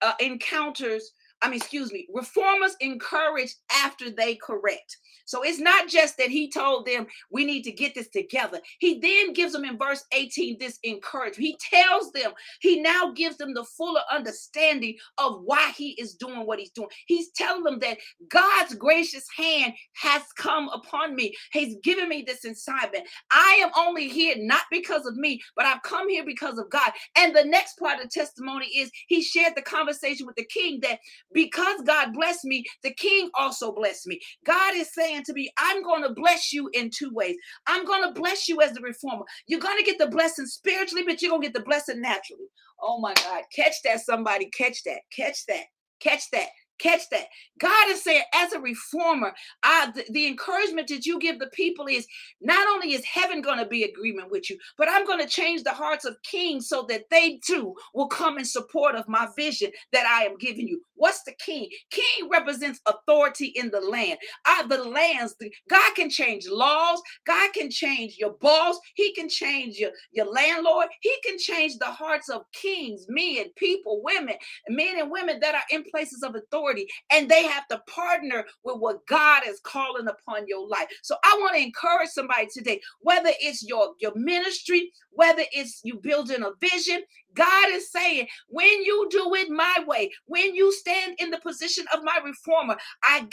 [0.00, 4.96] uh, encounters I mean, excuse me, reformers encourage after they correct.
[5.24, 8.60] So it's not just that he told them we need to get this together.
[8.78, 11.38] He then gives them in verse 18 this encouragement.
[11.38, 16.46] He tells them, he now gives them the fuller understanding of why he is doing
[16.46, 16.88] what he's doing.
[17.06, 21.34] He's telling them that God's gracious hand has come upon me.
[21.52, 23.06] He's given me this assignment.
[23.30, 26.92] I am only here not because of me, but I've come here because of God.
[27.16, 30.80] And the next part of the testimony is he shared the conversation with the king
[30.82, 30.98] that
[31.34, 34.20] because God blessed me, the king also blessed me.
[34.46, 37.36] God is saying to me, I'm going to bless you in two ways.
[37.66, 39.24] I'm going to bless you as the reformer.
[39.46, 42.46] You're going to get the blessing spiritually, but you're going to get the blessing naturally.
[42.82, 43.44] Oh my God.
[43.54, 44.50] Catch that, somebody.
[44.56, 45.00] Catch that.
[45.16, 45.64] Catch that.
[46.00, 46.48] Catch that.
[46.82, 47.26] Catch that.
[47.60, 51.86] God is saying, as a reformer, I, the, the encouragement that you give the people
[51.86, 52.08] is
[52.40, 55.62] not only is heaven going to be agreement with you, but I'm going to change
[55.62, 59.70] the hearts of kings so that they too will come in support of my vision
[59.92, 60.80] that I am giving you.
[60.96, 61.68] What's the king?
[61.90, 64.18] King represents authority in the land.
[64.44, 67.00] I, the lands, the, God can change laws.
[67.26, 68.76] God can change your boss.
[68.94, 70.88] He can change your, your landlord.
[71.00, 74.34] He can change the hearts of kings, men, people, women,
[74.68, 76.71] men and women that are in places of authority.
[77.10, 80.86] And they have to partner with what God is calling upon your life.
[81.02, 85.98] So I want to encourage somebody today, whether it's your, your ministry, whether it's you
[85.98, 87.02] building a vision,
[87.34, 91.84] God is saying, when you do it my way, when you stand in the position
[91.94, 93.28] of my reformer, I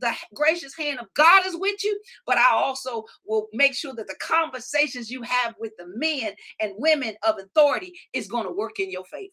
[0.00, 4.06] the gracious hand of God is with you, but I also will make sure that
[4.06, 8.78] the conversations you have with the men and women of authority is going to work
[8.80, 9.32] in your favor.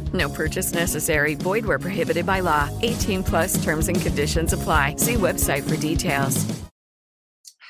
[0.13, 1.35] No purchase necessary.
[1.35, 2.69] Void where prohibited by law.
[2.81, 4.95] 18 plus terms and conditions apply.
[4.95, 6.45] See website for details.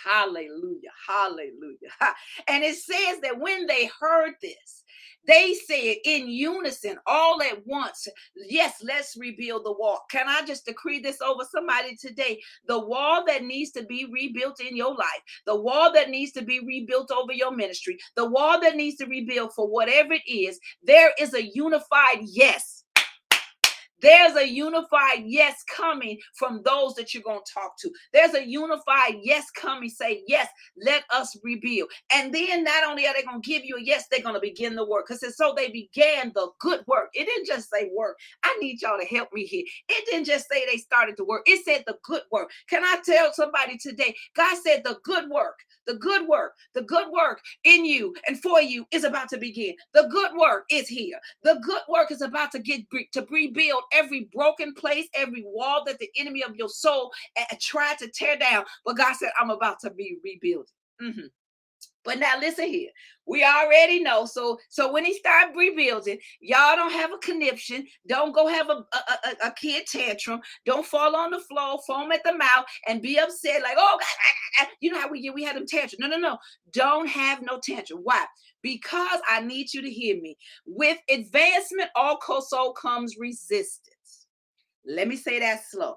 [0.04, 0.89] Hallelujah.
[1.08, 2.16] Hallelujah.
[2.48, 4.81] And it says that when they heard this,
[5.28, 10.02] they said in unison, all at once, Yes, let's rebuild the wall.
[10.10, 12.42] Can I just decree this over somebody today?
[12.68, 16.42] The wall that needs to be rebuilt in your life, the wall that needs to
[16.42, 20.60] be rebuilt over your ministry, the wall that needs to rebuild for whatever it is,
[20.84, 22.81] there is a unified yes
[24.02, 27.91] there's a unified yes coming from those that you're going to talk to.
[28.14, 29.89] There's a unified yes coming.
[29.89, 30.47] Say, yes,
[30.84, 31.89] let us rebuild.
[32.14, 34.41] And then not only are they going to give you a yes, they're going to
[34.41, 35.08] begin the work.
[35.08, 37.10] Because so they began the good work.
[37.14, 38.18] It didn't just say work.
[38.43, 39.66] I need y'all to help me here.
[39.89, 42.49] It didn't just say they started the work, it said the good work.
[42.70, 44.16] Can I tell somebody today?
[44.36, 48.62] God said the good work, the good work, the good work in you and for
[48.62, 49.76] you is about to begin.
[49.93, 51.20] The good work is here.
[51.43, 52.82] The good work is about to get
[53.14, 57.12] to rebuild every broken place, every wall that the enemy of your soul
[57.60, 58.66] tried to tear down.
[58.86, 60.66] But God said, I'm about to be rebuilding.
[61.02, 61.28] Mm-hmm.
[62.04, 62.89] But now listen here.
[63.28, 64.26] We already know.
[64.26, 67.86] So so when he start rebuilding, y'all don't have a conniption.
[68.08, 70.42] Don't go have a, a, a, a, kid tantrum.
[70.66, 74.68] Don't fall on the floor, foam at the mouth, and be upset like, oh, god
[74.80, 76.00] you know how we we had them tantrum.
[76.00, 76.38] No, no, no.
[76.72, 78.00] Don't have no tantrum.
[78.04, 78.26] Why?
[78.62, 80.38] Because I need you to hear me.
[80.66, 84.28] With advancement, also comes resistance.
[84.86, 85.95] Let me say that slow.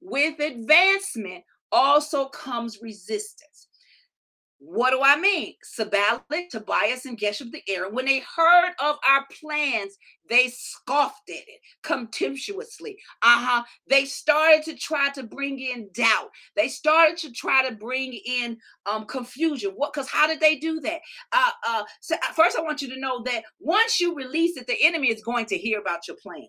[0.00, 3.51] With advancement also comes resistance.
[4.64, 5.54] What do I mean?
[5.64, 9.98] Sanballat, Tobias, and Geshem the Arab, when they heard of our plans,
[10.30, 12.96] they scoffed at it contemptuously.
[13.22, 13.64] Uh-huh.
[13.88, 16.30] They started to try to bring in doubt.
[16.54, 18.56] They started to try to bring in
[18.86, 19.72] um confusion.
[19.74, 21.00] What because how did they do that?
[21.32, 24.68] Uh uh so uh, first I want you to know that once you release it,
[24.68, 26.46] the enemy is going to hear about your plan.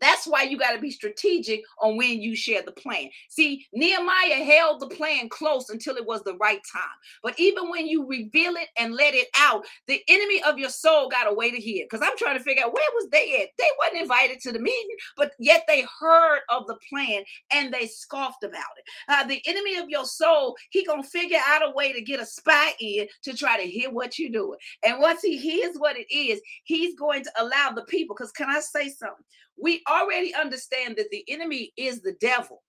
[0.00, 3.08] That's why you got to be strategic on when you share the plan.
[3.28, 6.82] See, Nehemiah held the plan close until it was the right time.
[7.22, 11.08] But even when you reveal it and let it out, the enemy of your soul
[11.08, 11.84] got a way to hear.
[11.84, 13.48] Because I'm trying to figure out where was they at?
[13.58, 17.22] They wasn't invited to the meeting, but yet they heard of the plan
[17.52, 18.84] and they scoffed about it.
[19.08, 22.26] Uh, the enemy of your soul, he gonna figure out a way to get a
[22.26, 24.58] spy in to try to hear what you're doing.
[24.84, 28.14] And once he hears what it is, he's going to allow the people.
[28.16, 29.24] Because can I say something?
[29.60, 32.62] We already understand that the enemy is the devil.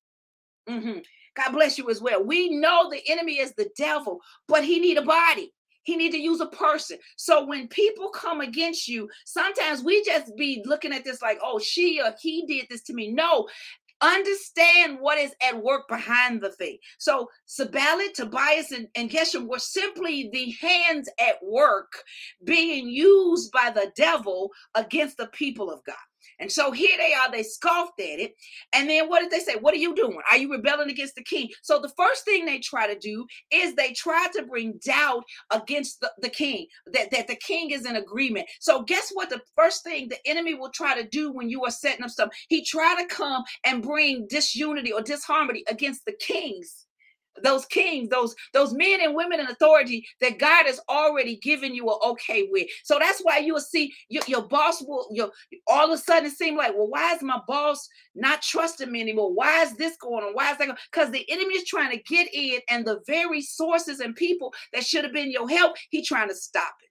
[0.70, 1.00] Mm-hmm.
[1.36, 2.24] God bless you as well.
[2.24, 5.54] We know the enemy is the devil, but he need a body.
[5.84, 7.00] He need to use a person.
[7.18, 11.58] So when people come against you, sometimes we just be looking at this like, oh,
[11.58, 13.12] she or he did this to me.
[13.12, 13.48] No,
[14.02, 16.78] understand what is at work behind the thing.
[17.00, 22.04] So Sanballat, Tobias, and, and Geshem were simply the hands at work
[22.44, 25.96] being used by the devil against the people of God.
[26.42, 28.34] And so here they are, they scoffed at it.
[28.74, 29.58] And then what did they say?
[29.60, 30.18] What are you doing?
[30.30, 31.50] Are you rebelling against the king?
[31.62, 36.02] So the first thing they try to do is they try to bring doubt against
[36.02, 38.48] the, the king, that, that the king is in agreement.
[38.60, 39.30] So guess what?
[39.30, 42.38] The first thing the enemy will try to do when you are setting up something,
[42.50, 46.88] he try to come and bring disunity or disharmony against the kings
[47.44, 51.88] those kings, those those men and women in authority that God has already given you
[51.90, 52.68] a okay with.
[52.84, 55.32] So that's why you will see your, your boss will your
[55.68, 59.34] all of a sudden seem like, well, why is my boss not trusting me anymore?
[59.34, 60.34] Why is this going on?
[60.34, 60.78] Why is that going?
[60.92, 64.86] Because the enemy is trying to get in, and the very sources and people that
[64.86, 66.91] should have been your help, he trying to stop it.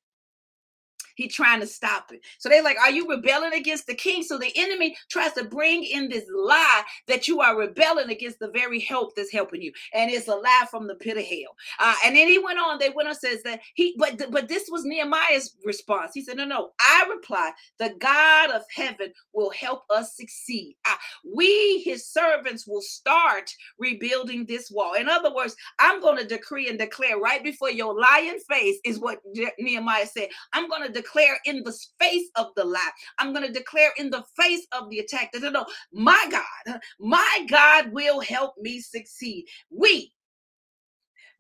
[1.21, 2.21] He trying to stop it.
[2.39, 4.23] So they're like, Are you rebelling against the king?
[4.23, 8.51] So the enemy tries to bring in this lie that you are rebelling against the
[8.51, 9.73] very help that's helping you.
[9.95, 11.57] And it's a lie from the pit of hell.
[11.79, 14.69] Uh, and then he went on, they went on, says that he, but but this
[14.71, 16.13] was Nehemiah's response.
[16.15, 20.77] He said, No, no, I reply, the God of heaven will help us succeed.
[21.25, 24.95] We, his servants, will start rebuilding this wall.
[24.95, 28.99] In other words, I'm going to decree and declare right before your lying face, is
[28.99, 29.21] what
[29.59, 30.29] Nehemiah said.
[30.53, 32.91] I'm going to declare declare in the face of the lie.
[33.19, 37.47] I'm going to declare in the face of the attack that no, my God, my
[37.51, 39.47] God will help me succeed.
[39.71, 40.13] We,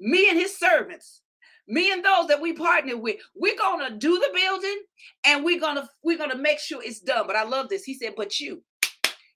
[0.01, 1.23] me and his servants,
[1.69, 4.83] me and those that we partner with we're gonna do the building
[5.27, 8.15] and we're gonna we're gonna make sure it's done but i love this he said
[8.17, 8.63] but you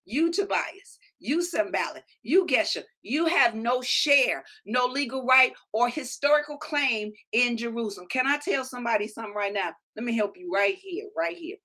[0.05, 6.59] you tobias you Sanballat, you Geshem, you have no share, no legal right or historical
[6.59, 8.07] claim in Jerusalem.
[8.11, 9.73] Can I tell somebody something right now?
[9.97, 11.57] Let me help you right here, right here.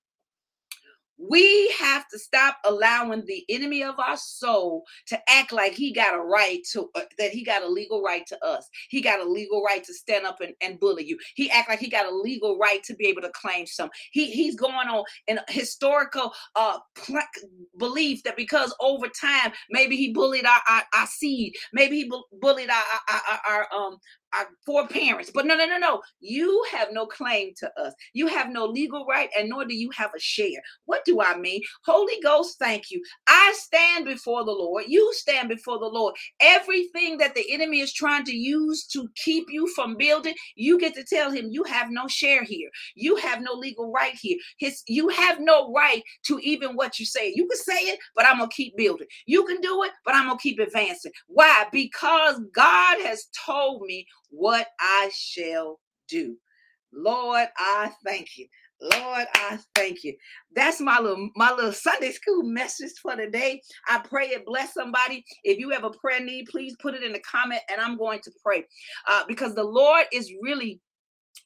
[1.20, 6.14] We have to stop allowing the enemy of our soul to act like he got
[6.14, 8.68] a right to uh, that he got a legal right to us.
[8.88, 11.18] He got a legal right to stand up and, and bully you.
[11.34, 13.90] He act like he got a legal right to be able to claim some.
[14.12, 17.20] He he's going on an historical uh pl-
[17.78, 22.22] belief that because over time maybe he bullied our our, our seed, maybe he bu-
[22.40, 23.98] bullied our, our, our, our um
[24.64, 25.30] four parents.
[25.32, 26.00] But no, no, no, no.
[26.20, 27.94] You have no claim to us.
[28.12, 30.60] You have no legal right, and nor do you have a share.
[30.86, 31.62] What do I mean?
[31.84, 33.02] Holy Ghost, thank you.
[33.30, 34.86] I stand before the Lord.
[34.88, 36.16] You stand before the Lord.
[36.40, 40.94] Everything that the enemy is trying to use to keep you from building, you get
[40.96, 42.70] to tell him you have no share here.
[42.96, 44.38] You have no legal right here.
[44.58, 47.32] His, you have no right to even what you say.
[47.36, 49.08] You can say it, but I'm gonna keep building.
[49.26, 51.12] You can do it, but I'm gonna keep advancing.
[51.28, 51.66] Why?
[51.72, 56.36] Because God has told me what I shall do.
[56.94, 58.48] Lord, I thank you.
[58.80, 60.14] Lord, I thank you.
[60.54, 63.62] That's my little my little Sunday school message for today.
[63.88, 65.24] I pray it bless somebody.
[65.44, 68.20] If you have a prayer need, please put it in the comment, and I'm going
[68.24, 68.64] to pray
[69.08, 70.80] uh, because the Lord is really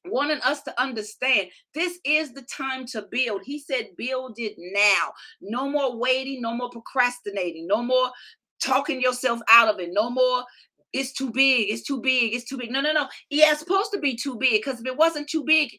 [0.07, 3.43] wanting us to understand this is the time to build.
[3.45, 5.12] He said, build it now.
[5.41, 8.11] No more waiting, no more procrastinating, no more
[8.62, 10.45] talking yourself out of it, no more
[10.95, 12.70] it's too big, it's too big, it's too big.
[12.70, 13.09] No, no, no.
[13.28, 15.76] Yeah, it's supposed to be too big because if it wasn't too big,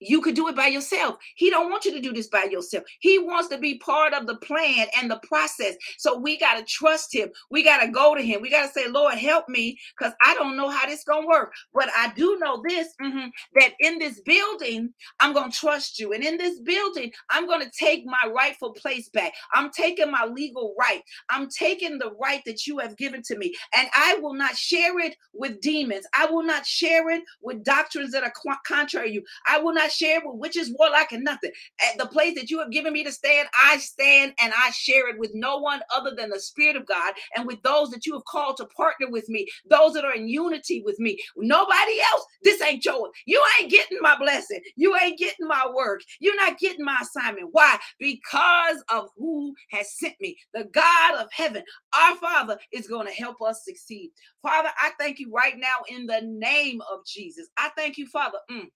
[0.00, 1.16] you could do it by yourself.
[1.34, 2.84] He don't want you to do this by yourself.
[3.00, 5.76] He wants to be part of the plan and the process.
[5.98, 7.30] So we got to trust him.
[7.50, 8.40] We got to go to him.
[8.40, 11.52] We got to say, Lord, help me because I don't know how this to work.
[11.74, 16.12] But I do know this, mm-hmm, that in this building, I'm to trust you.
[16.12, 19.32] And in this building, I'm to take my rightful place back.
[19.54, 21.02] I'm taking my legal right.
[21.30, 23.54] I'm taking the right that you have given to me.
[23.76, 26.06] And I will not share it with demons.
[26.16, 28.32] I will not share it with doctrines that are
[28.66, 29.22] contrary to you.
[29.46, 31.50] I will not share with witches, warlock, and nothing.
[31.88, 35.08] At the place that you have given me to stand, I stand and I share
[35.08, 38.14] it with no one other than the Spirit of God and with those that you
[38.14, 41.18] have called to partner with me, those that are in unity with me.
[41.36, 43.10] Nobody else, this ain't yours.
[43.26, 44.60] You ain't getting my blessing.
[44.76, 46.02] You ain't getting my work.
[46.20, 47.48] You're not getting my assignment.
[47.52, 47.78] Why?
[47.98, 50.36] Because of who has sent me.
[50.54, 51.62] The God of heaven,
[51.98, 54.10] our Father, is going to help us succeed.
[54.42, 57.48] Father, I thank you right now in the name of Jesus.
[57.58, 58.38] I thank you, Father.
[58.50, 58.68] Mm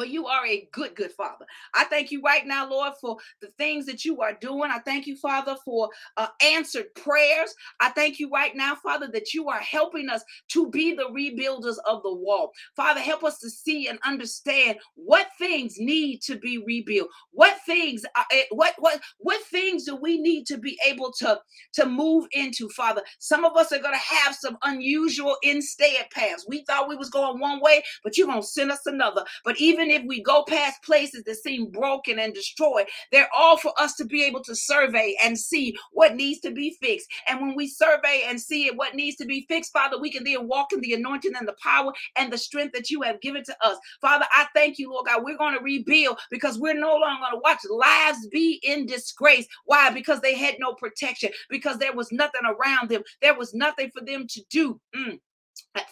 [0.00, 1.44] for you are a good, good Father.
[1.74, 4.70] I thank you right now, Lord, for the things that you are doing.
[4.70, 7.54] I thank you, Father, for uh, answered prayers.
[7.80, 11.76] I thank you right now, Father, that you are helping us to be the rebuilders
[11.86, 12.52] of the wall.
[12.76, 17.08] Father, help us to see and understand what things need to be rebuilt.
[17.32, 21.40] What things, are, eh, what what what things do we need to be able to
[21.74, 23.02] to move into, Father?
[23.18, 26.46] Some of us are going to have some unusual instead paths.
[26.48, 29.24] We thought we was going one way, but you're going to send us another.
[29.44, 33.72] But even if we go past places that seem broken and destroyed, they're all for
[33.78, 37.06] us to be able to survey and see what needs to be fixed.
[37.28, 40.24] And when we survey and see it, what needs to be fixed, Father, we can
[40.24, 43.44] then walk in the anointing and the power and the strength that you have given
[43.44, 43.78] to us.
[44.00, 45.22] Father, I thank you, Lord God.
[45.24, 49.46] We're going to rebuild because we're no longer going to watch lives be in disgrace.
[49.64, 49.90] Why?
[49.90, 54.04] Because they had no protection, because there was nothing around them, there was nothing for
[54.04, 54.80] them to do.
[54.94, 55.18] Mm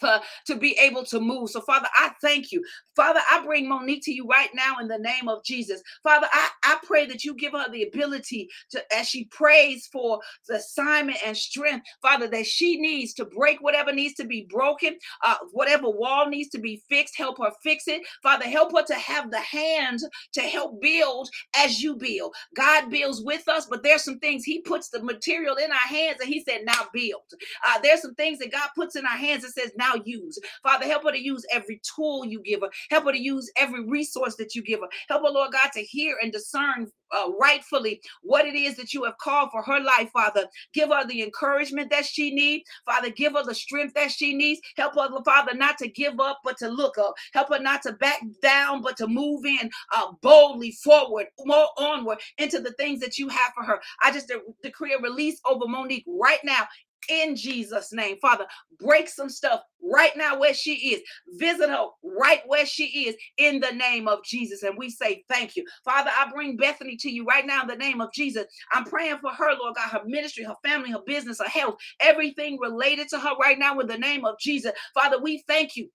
[0.00, 1.50] for to be able to move.
[1.50, 2.62] So, Father, I thank you.
[2.96, 5.82] Father, I bring Monique to you right now in the name of Jesus.
[6.02, 10.20] Father, I, I pray that you give her the ability to, as she prays for
[10.48, 14.96] the assignment and strength, Father, that she needs to break whatever needs to be broken,
[15.24, 18.02] uh, whatever wall needs to be fixed, help her fix it.
[18.22, 22.34] Father, help her to have the hands to help build as you build.
[22.56, 26.18] God builds with us, but there's some things He puts the material in our hands
[26.20, 27.22] and He said, now build.
[27.66, 30.38] Uh, there's some things that God puts in our hands and says, now use.
[30.62, 32.70] Father, help her to use every tool you give her.
[32.90, 34.88] Help her to use every resource that you give her.
[35.08, 39.04] Help her, Lord God, to hear and discern uh, rightfully what it is that you
[39.04, 40.46] have called for her life, Father.
[40.74, 42.68] Give her the encouragement that she needs.
[42.84, 44.60] Father, give her the strength that she needs.
[44.76, 47.14] Help her, Father, not to give up, but to look up.
[47.32, 52.18] Help her not to back down, but to move in uh, boldly forward, more onward
[52.38, 53.80] into the things that you have for her.
[54.02, 56.66] I just de- decree a release over Monique right now
[57.09, 58.18] in Jesus' name.
[58.22, 58.46] Father,
[58.80, 61.03] break some stuff right now where she is.
[61.38, 64.62] Visit her right where she is in the name of Jesus.
[64.62, 65.64] And we say thank you.
[65.84, 68.46] Father, I bring Bethany to you right now in the name of Jesus.
[68.72, 72.59] I'm praying for her, Lord God, her ministry, her family, her business, her health, everything
[72.61, 74.72] related to her right now in the name of Jesus.
[74.94, 75.88] Father, we thank you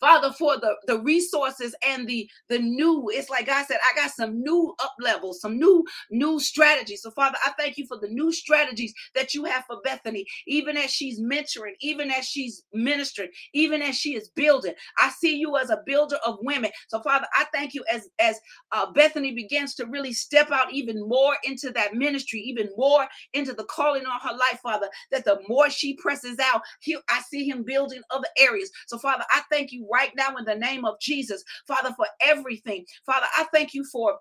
[0.00, 3.08] Father, for the, the resources and the the new.
[3.12, 7.02] It's like God said, I got some new up levels, some new new strategies.
[7.02, 10.76] So, Father, I thank you for the new strategies that you have for Bethany, even
[10.76, 14.74] as she's mentoring, even as she's ministering, even as she is building.
[14.98, 16.70] I see you as a builder of women.
[16.88, 18.40] So, Father, I thank you as as
[18.72, 23.52] uh, Bethany begins to really step out even more into that ministry, even more into
[23.52, 24.88] the calling on her life, Father.
[25.10, 28.70] That the more she presses out, he, I see him building other areas.
[28.86, 32.84] So, Father, I thank you right now in the name of Jesus, Father, for everything.
[33.06, 34.18] Father, I thank you for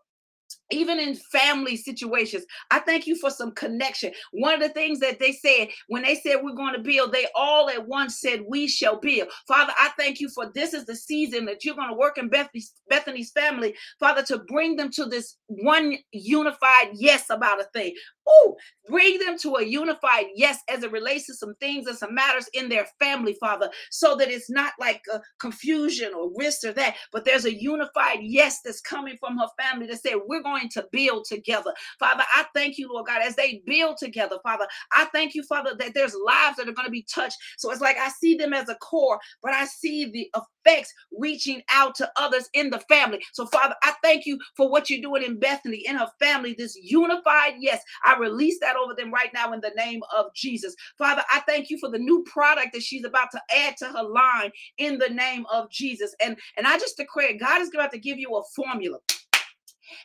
[0.72, 4.12] even in family situations i thank you for some connection.
[4.32, 7.28] One of the things that they said when they said we're going to build they
[7.36, 9.30] all at once said we shall build.
[9.48, 12.30] Father i thank you for this is the season that you're going to work in
[12.30, 17.94] bethany's, bethany's family father to bring them to this one unified yes about a thing
[18.28, 18.58] Oh,
[18.90, 22.50] bring them to a unified yes as it relates to some things and some matters
[22.54, 25.02] in their family, Father, so that it's not like
[25.40, 29.88] confusion or risk or that, but there's a unified yes that's coming from her family
[29.88, 31.74] that said, We're going to build together.
[32.00, 34.68] Father, I thank you, Lord God, as they build together, Father.
[34.94, 37.38] I thank you, Father, that there's lives that are going to be touched.
[37.58, 40.30] So it's like I see them as a core, but I see the
[40.68, 43.24] effects reaching out to others in the family.
[43.34, 46.78] So, Father, I thank you for what you're doing in Bethany, in her family, this
[46.82, 47.82] unified yes.
[48.06, 50.76] I release that over them right now in the name of Jesus.
[50.98, 54.04] Father, I thank you for the new product that she's about to add to her
[54.04, 56.16] line in the name of Jesus.
[56.22, 59.00] And, and I just declare God is about to give you a formula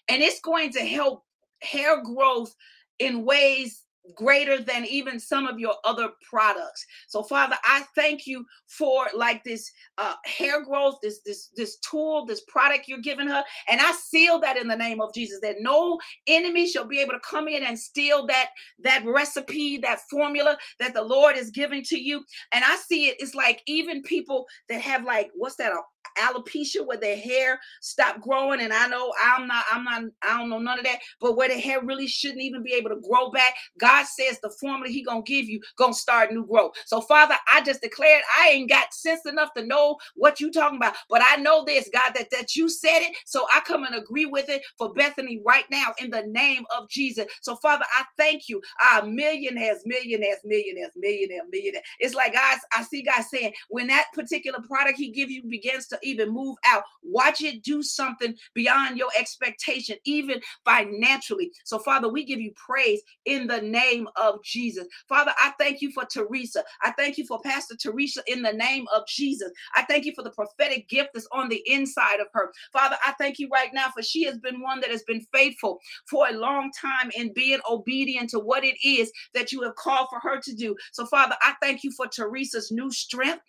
[0.08, 1.24] and it's going to help
[1.60, 2.54] hair growth
[2.98, 3.81] in ways
[4.14, 6.84] greater than even some of your other products.
[7.08, 12.26] So father i thank you for like this uh, hair growth this this this tool
[12.26, 13.44] this product you're giving her.
[13.68, 17.12] And i seal that in the name of jesus that no enemy shall be able
[17.12, 18.50] to come in and steal that
[18.80, 22.24] that recipe that formula that the lord is giving to you.
[22.52, 25.72] And i see it it's like even people that have like what's that
[26.18, 30.48] alopecia where their hair stopped growing and i know i'm not i'm not i don't
[30.48, 33.30] know none of that but where the hair really shouldn't even be able to grow
[33.30, 36.72] back god says the formula he gonna give you gonna start new growth.
[36.86, 40.76] So father i just declared i ain't got sense enough to know what you talking
[40.76, 43.94] about but i know this god that that you said it so i come and
[43.94, 47.26] agree with it for bethany right now in the name of jesus.
[47.42, 48.60] So father i thank you.
[48.80, 51.82] Ah millionaires millionaires millionaires millionaire millionaire.
[51.98, 55.86] It's like guys i see god saying when that particular product he give you begins
[55.88, 56.84] to even move out.
[57.02, 61.50] Watch it do something beyond your expectation, even financially.
[61.64, 64.86] So, Father, we give you praise in the name of Jesus.
[65.08, 66.64] Father, I thank you for Teresa.
[66.82, 69.50] I thank you for Pastor Teresa in the name of Jesus.
[69.74, 72.52] I thank you for the prophetic gift that's on the inside of her.
[72.72, 75.80] Father, I thank you right now for she has been one that has been faithful
[76.08, 80.08] for a long time in being obedient to what it is that you have called
[80.10, 80.76] for her to do.
[80.92, 83.42] So, Father, I thank you for Teresa's new strength.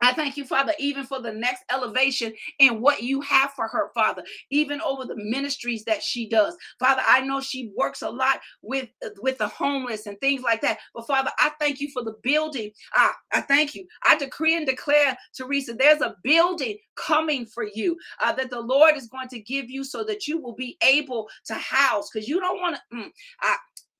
[0.00, 3.90] I thank you, Father, even for the next elevation in what you have for her,
[3.94, 6.56] Father, even over the ministries that she does.
[6.78, 8.88] Father, I know she works a lot with,
[9.20, 10.78] with the homeless and things like that.
[10.94, 12.70] But Father, I thank you for the building.
[12.94, 13.86] Ah, I thank you.
[14.04, 18.96] I decree and declare, Teresa, there's a building coming for you uh, that the Lord
[18.96, 22.40] is going to give you so that you will be able to house because you
[22.40, 22.96] don't want to.
[22.96, 23.10] Mm,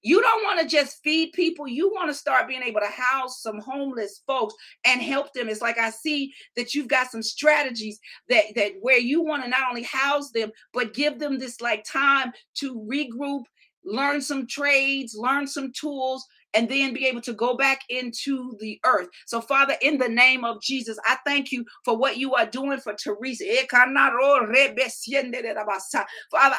[0.03, 1.69] you don't want to just feed people.
[1.69, 5.49] You want to start being able to house some homeless folks and help them.
[5.49, 7.99] It's like I see that you've got some strategies
[8.29, 11.85] that that where you want to not only house them but give them this like
[11.85, 13.45] time to regroup,
[13.85, 18.81] learn some trades, learn some tools and then be able to go back into the
[18.85, 19.09] earth.
[19.27, 22.81] So, Father, in the name of Jesus, I thank you for what you are doing
[22.81, 23.45] for Teresa.
[23.47, 23.93] Eh, Father,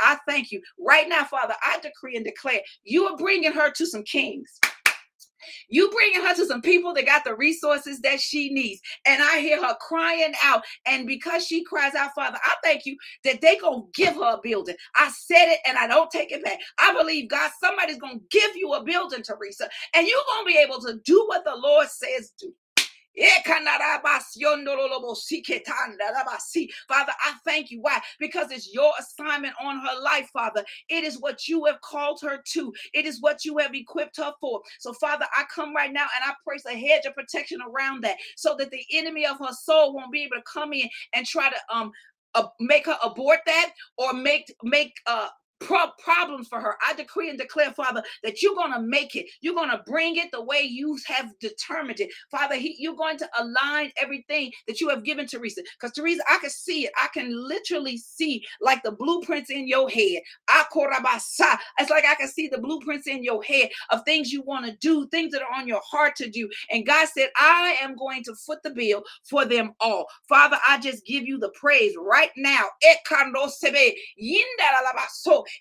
[0.03, 0.61] I thank you.
[0.79, 4.59] Right now, Father, I decree and declare you are bringing her to some kings.
[5.69, 8.81] You bringing her to some people that got the resources that she needs.
[9.05, 10.63] And I hear her crying out.
[10.85, 14.35] And because she cries out, Father, I thank you that they going to give her
[14.35, 14.75] a building.
[14.95, 16.59] I said it and I don't take it back.
[16.79, 19.69] I believe, God, somebody's going to give you a building, Teresa.
[19.93, 22.53] And you're going to be able to do what the Lord says do.
[26.87, 27.81] Father, I thank you.
[27.81, 27.99] Why?
[28.19, 30.63] Because it's your assignment on her life, Father.
[30.89, 34.33] It is what you have called her to, it is what you have equipped her
[34.39, 34.61] for.
[34.79, 38.17] So, Father, I come right now and I place a hedge of protection around that
[38.37, 41.49] so that the enemy of her soul won't be able to come in and try
[41.49, 41.91] to um
[42.33, 45.27] uh, make her abort that or make make uh
[45.61, 46.75] pro- problems for her.
[46.85, 49.27] I decree and declare, Father, that you're going to make it.
[49.41, 52.11] You're going to bring it the way you have determined it.
[52.29, 55.61] Father, he, you're going to align everything that you have given Teresa.
[55.79, 56.91] Because Teresa, I can see it.
[57.01, 60.21] I can literally see like the blueprints in your head.
[61.79, 64.75] It's like I can see the blueprints in your head of things you want to
[64.77, 66.49] do, things that are on your heart to do.
[66.71, 70.07] And God said, I am going to foot the bill for them all.
[70.27, 72.65] Father, I just give you the praise right now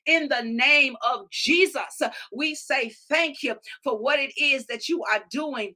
[0.07, 2.03] in the name of Jesus.
[2.33, 5.75] We say thank you for what it is that you are doing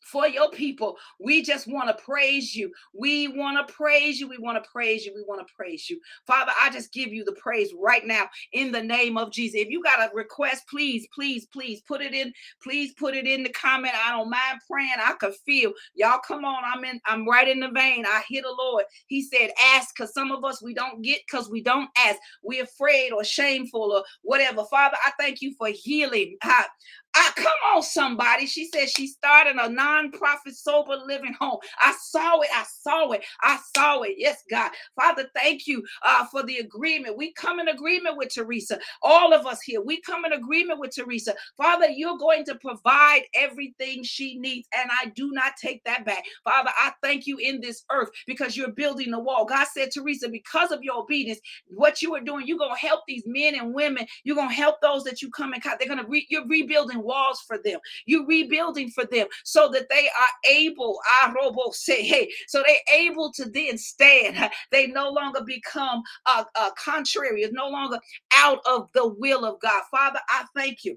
[0.00, 0.96] for your people.
[1.18, 2.72] We just want to praise you.
[2.94, 4.28] We want to praise you.
[4.28, 5.12] We want to praise you.
[5.14, 6.00] We want to praise you.
[6.26, 9.60] Father, I just give you the praise right now in the name of Jesus.
[9.60, 12.32] If you got a request, please, please, please put it in.
[12.62, 13.94] Please put it in the comment.
[13.94, 14.90] I don't mind praying.
[14.98, 16.20] I could feel y'all.
[16.26, 17.00] Come on, I'm in.
[17.06, 18.04] I'm right in the vein.
[18.06, 18.84] I hear the Lord.
[19.06, 22.18] He said, "Ask," because some of us we don't get because we don't ask.
[22.42, 24.64] We're afraid or shameful or whatever.
[24.64, 26.36] Father, I thank you for healing.
[26.42, 26.66] I,
[27.14, 28.46] I, come on, somebody.
[28.46, 31.58] She said she started a nonprofit sober living home.
[31.80, 32.50] I saw it.
[32.54, 33.24] I saw it.
[33.42, 34.14] I saw it.
[34.18, 34.72] Yes, God.
[34.96, 37.18] Father, thank you uh, for the agreement.
[37.18, 38.80] We come in agreement with Teresa.
[39.02, 41.34] All of us here, we come in agreement with Teresa.
[41.58, 44.68] Father, you're going to provide everything she needs.
[44.76, 46.24] And I do not take that back.
[46.44, 49.46] Father, I thank you in this earth because you're building the wall.
[49.46, 53.02] God said, Teresa, because of your obedience, what you are doing, you're going to help
[53.08, 54.06] these men and women.
[54.24, 55.60] You're going to help those that you come in.
[55.78, 57.78] They're going to re- you're rebuilding walls for them.
[58.06, 63.00] You're rebuilding for them so that they are able, I robo say, hey, so they're
[63.00, 64.50] able to then stand.
[64.70, 67.98] They no longer become uh, uh, contrary, it's no longer
[68.34, 69.82] out of the will of God.
[69.90, 70.96] Father, I thank you.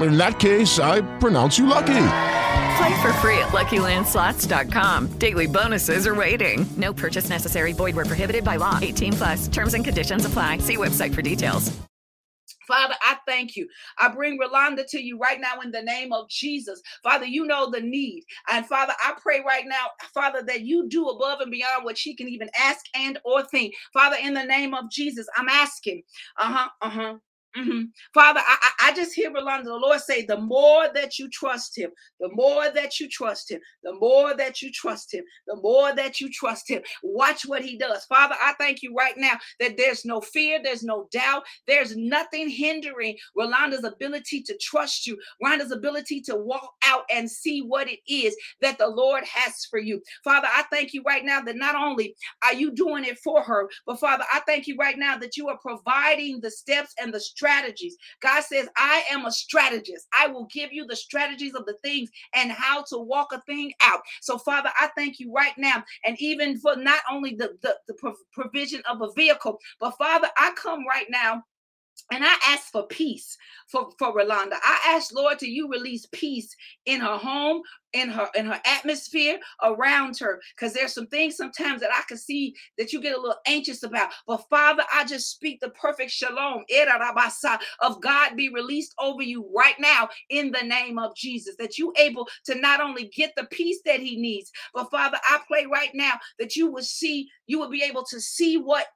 [0.00, 2.04] In that case, I pronounce you lucky.
[2.78, 5.18] Play for free at LuckyLandSlots.com.
[5.18, 6.64] Daily bonuses are waiting.
[6.76, 7.72] No purchase necessary.
[7.72, 8.78] Void where prohibited by law.
[8.80, 9.48] 18 plus.
[9.48, 10.58] Terms and conditions apply.
[10.58, 11.76] See website for details.
[12.68, 13.66] Father, I thank you.
[13.98, 16.82] I bring Rolanda to you right now in the name of Jesus.
[17.02, 18.24] Father, you know the need.
[18.52, 22.14] And Father, I pray right now, Father, that you do above and beyond what she
[22.14, 23.74] can even ask and or think.
[23.94, 26.02] Father, in the name of Jesus, I'm asking.
[26.36, 27.14] Uh-huh, uh-huh.
[27.58, 27.82] Mm-hmm.
[28.14, 31.90] Father, I, I just hear Rolanda, the Lord say, the more that you trust him,
[32.20, 36.20] the more that you trust him, the more that you trust him, the more that
[36.20, 36.82] you trust him.
[37.02, 38.04] Watch what he does.
[38.04, 42.48] Father, I thank you right now that there's no fear, there's no doubt, there's nothing
[42.48, 47.98] hindering Rolanda's ability to trust you, Rolanda's ability to walk out and see what it
[48.08, 50.00] is that the Lord has for you.
[50.22, 53.68] Father, I thank you right now that not only are you doing it for her,
[53.86, 57.20] but Father, I thank you right now that you are providing the steps and the
[57.48, 57.96] strategies.
[58.20, 60.06] God says, I am a strategist.
[60.18, 63.72] I will give you the strategies of the things and how to walk a thing
[63.82, 64.00] out.
[64.20, 65.82] So, Father, I thank you right now.
[66.04, 70.52] And even for not only the, the, the provision of a vehicle, but Father, I
[70.56, 71.42] come right now
[72.10, 73.36] and I ask for peace
[73.68, 74.54] for, for Rolanda.
[74.62, 76.54] I ask, Lord, to you release peace
[76.86, 80.40] in her home, in her in her atmosphere around her.
[80.54, 83.82] Because there's some things sometimes that I can see that you get a little anxious
[83.82, 84.10] about.
[84.26, 86.64] But Father, I just speak the perfect shalom
[87.80, 91.56] of God be released over you right now in the name of Jesus.
[91.58, 95.40] That you able to not only get the peace that he needs, but Father, I
[95.46, 98.86] pray right now that you will see, you will be able to see what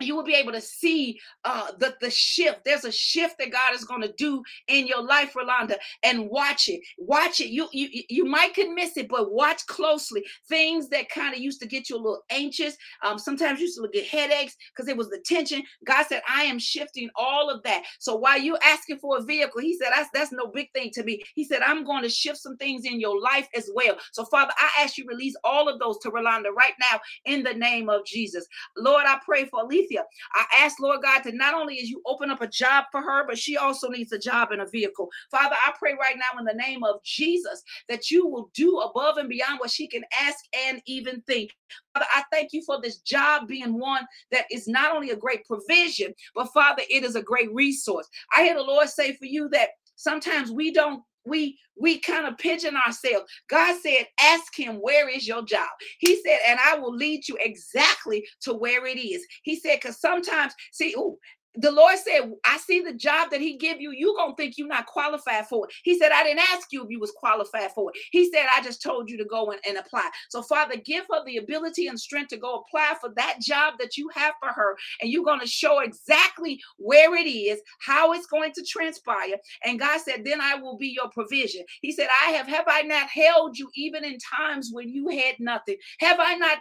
[0.00, 2.64] you will be able to see uh, the, the shift.
[2.64, 6.68] There's a shift that God is going to do in your life, Rolanda, and watch
[6.68, 6.80] it.
[6.98, 7.48] Watch it.
[7.48, 10.24] You you you might could miss it, but watch closely.
[10.48, 12.76] Things that kind of used to get you a little anxious.
[13.02, 15.62] Um, sometimes you used to get headaches because it was the tension.
[15.86, 17.84] God said, I am shifting all of that.
[17.98, 21.04] So while you asking for a vehicle, he said, that's that's no big thing to
[21.04, 21.22] me.
[21.34, 23.96] He said, I'm going to shift some things in your life as well.
[24.12, 27.54] So Father, I ask you release all of those to Rolanda right now in the
[27.54, 28.46] name of Jesus.
[28.76, 30.04] Lord, I pray for Alicia Alethea.
[30.34, 33.24] I ask, Lord God, that not only is you open up a job for her,
[33.26, 35.08] but she also needs a job in a vehicle.
[35.30, 39.16] Father, I pray right now in the name of Jesus that you will do above
[39.16, 41.50] and beyond what she can ask and even think.
[41.92, 45.44] Father, I thank you for this job being one that is not only a great
[45.44, 48.08] provision, but Father, it is a great resource.
[48.34, 52.38] I hear the Lord say for you that sometimes we don't we we kind of
[52.38, 53.30] pigeon ourselves.
[53.48, 55.68] God said, ask him, where is your job?
[55.98, 59.24] He said, and I will lead you exactly to where it is.
[59.42, 61.18] He said, because sometimes, see, oh,
[61.56, 63.92] the Lord said, I see the job that he give you.
[63.92, 65.74] You gonna think you're not qualified for it.
[65.82, 68.00] He said, I didn't ask you if you was qualified for it.
[68.10, 70.08] He said, I just told you to go and, and apply.
[70.30, 73.96] So Father, give her the ability and strength to go apply for that job that
[73.96, 74.76] you have for her.
[75.00, 79.36] And you're gonna show exactly where it is, how it's going to transpire.
[79.64, 81.64] And God said, then I will be your provision.
[81.82, 85.36] He said, I have, have I not held you even in times when you had
[85.38, 85.76] nothing?
[86.00, 86.58] Have I not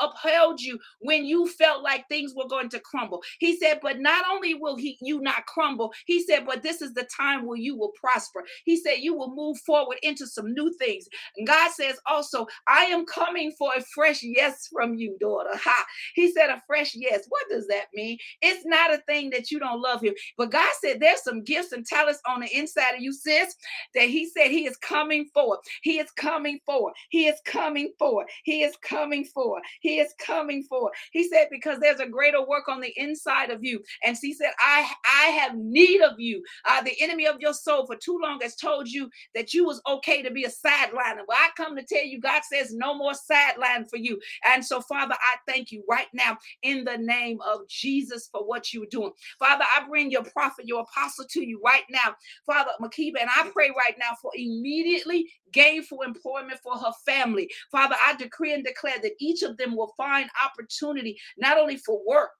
[0.00, 3.22] upheld you when you felt like things were going to crumble.
[3.38, 6.94] He said, but not only will he you not crumble, he said, but this is
[6.94, 8.44] the time where you will prosper.
[8.64, 11.08] He said, you will move forward into some new things.
[11.36, 15.50] And God says also, I am coming for a fresh yes from you, daughter.
[15.54, 15.84] Ha.
[16.14, 17.24] He said, a fresh yes.
[17.28, 18.18] What does that mean?
[18.42, 20.14] It's not a thing that you don't love him.
[20.36, 23.54] But God said, there's some gifts and talents on the inside of you, sis,
[23.94, 25.58] that he said he is coming for.
[25.82, 26.92] He is coming for.
[27.10, 28.26] He is coming for.
[28.44, 29.60] He is coming for.
[29.80, 30.90] He is coming for.
[31.12, 33.82] He said, because there's a greater work on the inside of you.
[34.04, 36.42] And he said, I, I have need of you.
[36.68, 39.82] Uh, the enemy of your soul for too long has told you that you was
[39.88, 41.22] okay to be a sideliner.
[41.26, 44.20] Well, I come to tell you, God says no more sideline for you.
[44.46, 48.72] And so, Father, I thank you right now in the name of Jesus for what
[48.72, 49.12] you're doing.
[49.38, 52.14] Father, I bring your prophet, your apostle to you right now,
[52.46, 57.50] Father Makiba, and I pray right now for immediately gainful employment for her family.
[57.70, 62.00] Father, I decree and declare that each of them will find opportunity not only for
[62.06, 62.30] work,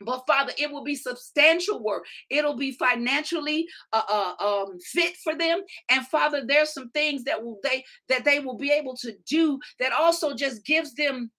[0.00, 5.36] but father it will be substantial work it'll be financially uh, uh, um, fit for
[5.36, 9.12] them and father there's some things that will they that they will be able to
[9.28, 11.30] do that also just gives them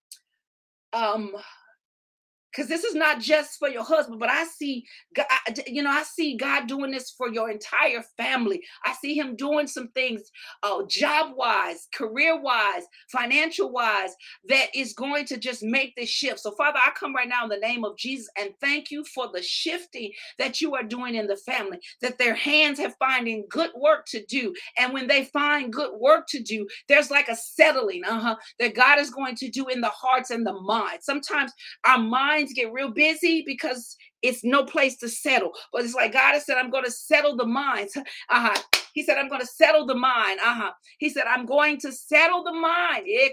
[0.93, 1.32] um
[2.56, 5.26] because this is not just for your husband, but I see, God,
[5.68, 8.62] you know, I see God doing this for your entire family.
[8.86, 10.22] I see Him doing some things,
[10.64, 14.16] uh, job wise, career wise, financial wise,
[14.47, 16.39] that is going to just make this shift.
[16.39, 19.30] So, Father, I come right now in the name of Jesus and thank you for
[19.34, 23.72] the shifting that you are doing in the family, that their hands have finding good
[23.76, 24.53] work to do.
[24.78, 28.99] And when they find good work to do, there's like a settling, uh-huh, that God
[28.99, 31.06] is going to do in the hearts and the minds.
[31.06, 31.51] Sometimes
[31.86, 35.52] our minds get real busy because it's no place to settle.
[35.72, 37.98] But it's like God has said, I'm going to settle the minds.
[38.30, 38.62] Uh-huh.
[38.96, 40.39] He said, I'm going to settle the mind.
[40.39, 40.72] Uh-huh.
[41.00, 43.04] He said, I'm going to settle the mind.
[43.06, 43.30] He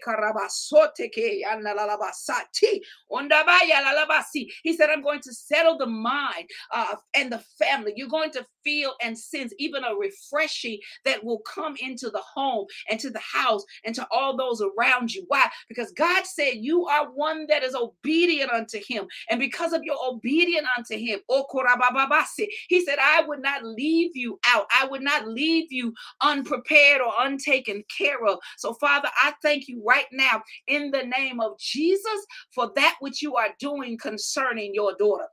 [4.77, 7.93] said, I'm going to settle the mind uh, and the family.
[7.95, 12.67] You're going to feel and sense even a refreshing that will come into the home
[12.91, 15.25] and to the house and to all those around you.
[15.29, 15.49] Why?
[15.69, 19.07] Because God said, You are one that is obedient unto Him.
[19.31, 21.21] And because of your obedience unto Him,
[22.69, 24.67] He said, I would not leave you out.
[24.73, 28.39] I would not leave leave you unprepared or untaken care of.
[28.59, 33.23] So, Father, I thank you right now in the name of Jesus for that which
[33.23, 35.27] you are doing concerning your daughter.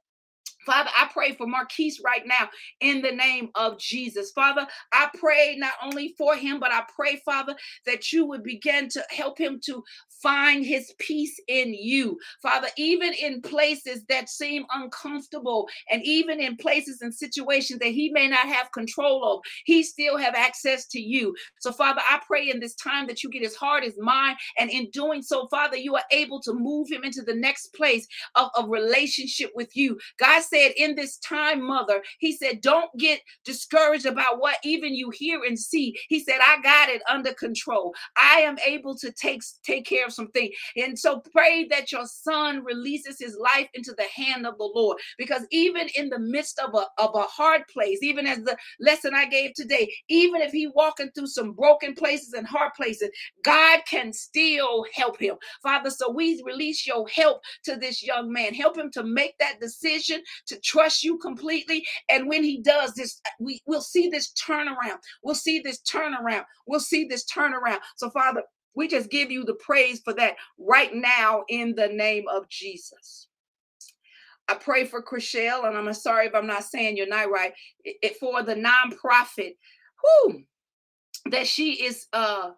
[0.65, 2.49] Father, I pray for Marquise right now
[2.81, 4.31] in the name of Jesus.
[4.31, 7.55] Father, I pray not only for him, but I pray, Father,
[7.85, 9.83] that you would begin to help him to
[10.21, 12.17] find his peace in you.
[12.41, 18.09] Father, even in places that seem uncomfortable and even in places and situations that he
[18.11, 21.35] may not have control of, he still have access to you.
[21.59, 24.69] So Father, I pray in this time that you get his heart, his mind, and
[24.69, 28.49] in doing so, Father, you are able to move him into the next place of,
[28.57, 29.97] a relationship with you.
[30.19, 35.11] God said in this time, mother, he said, don't get discouraged about what even you
[35.11, 35.95] hear and see.
[36.09, 37.93] He said, I got it under control.
[38.17, 40.51] I am able to take, take care of something.
[40.77, 44.97] And so pray that your son releases his life into the hand of the Lord.
[45.17, 49.13] Because even in the midst of a, of a hard place, even as the lesson
[49.13, 53.09] I gave today, even if he walking through some broken places and hard places,
[53.43, 55.35] God can still help him.
[55.63, 58.53] Father, so we release your help to this young man.
[58.53, 61.85] Help him to make that decision to trust you completely.
[62.09, 64.97] And when he does this, we, we'll see this turnaround.
[65.23, 66.43] We'll see this turnaround.
[66.67, 67.79] We'll see this turnaround.
[67.97, 68.43] So, Father,
[68.75, 73.27] we just give you the praise for that right now in the name of Jesus.
[74.47, 78.17] I pray for Chriselle, and I'm sorry if I'm not saying your night right, it,
[78.19, 79.55] for the nonprofit
[80.01, 80.43] who
[81.29, 82.51] that she is uh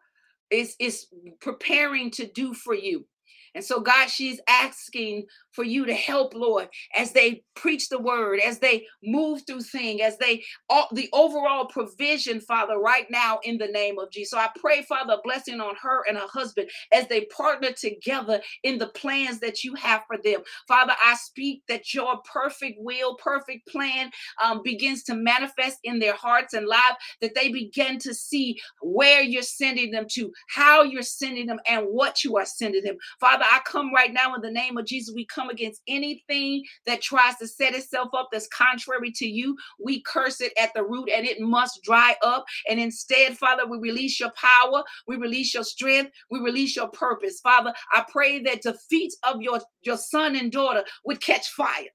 [0.49, 1.07] is is
[1.41, 3.05] preparing to do for you.
[3.53, 8.39] And so, God, she's asking for you to help, Lord, as they preach the word,
[8.39, 13.57] as they move through things, as they all the overall provision, Father, right now in
[13.57, 14.31] the name of Jesus.
[14.31, 18.77] So I pray, Father, blessing on her and her husband as they partner together in
[18.77, 20.41] the plans that you have for them.
[20.67, 26.15] Father, I speak that your perfect will, perfect plan um, begins to manifest in their
[26.15, 31.01] hearts and lives, that they begin to see where you're sending them to, how you're
[31.01, 32.95] sending them, and what you are sending them.
[33.19, 35.13] Father, I come right now in the name of Jesus.
[35.13, 39.55] We come come against anything that tries to set itself up that's contrary to you.
[39.83, 42.45] We curse it at the root and it must dry up.
[42.69, 47.39] And instead, Father, we release your power, we release your strength, we release your purpose.
[47.41, 51.89] Father, I pray that the feet of your, your son and daughter would catch fire.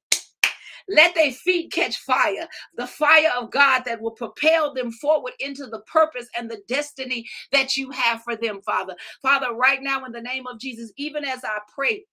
[0.89, 5.67] Let their feet catch fire, the fire of God that will propel them forward into
[5.67, 8.95] the purpose and the destiny that you have for them, Father.
[9.23, 12.05] Father, right now, in the name of Jesus, even as I pray,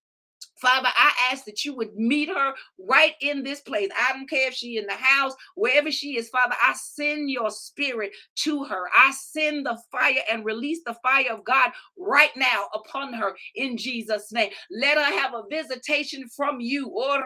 [0.55, 3.89] Father, I ask that you would meet her right in this place.
[3.97, 7.49] I don't care if she in the house, wherever she is, Father, I send your
[7.49, 8.89] spirit to her.
[8.95, 13.77] I send the fire and release the fire of God right now upon her in
[13.77, 14.51] Jesus' name.
[14.71, 16.91] Let her have a visitation from you.
[16.95, 17.19] Oh,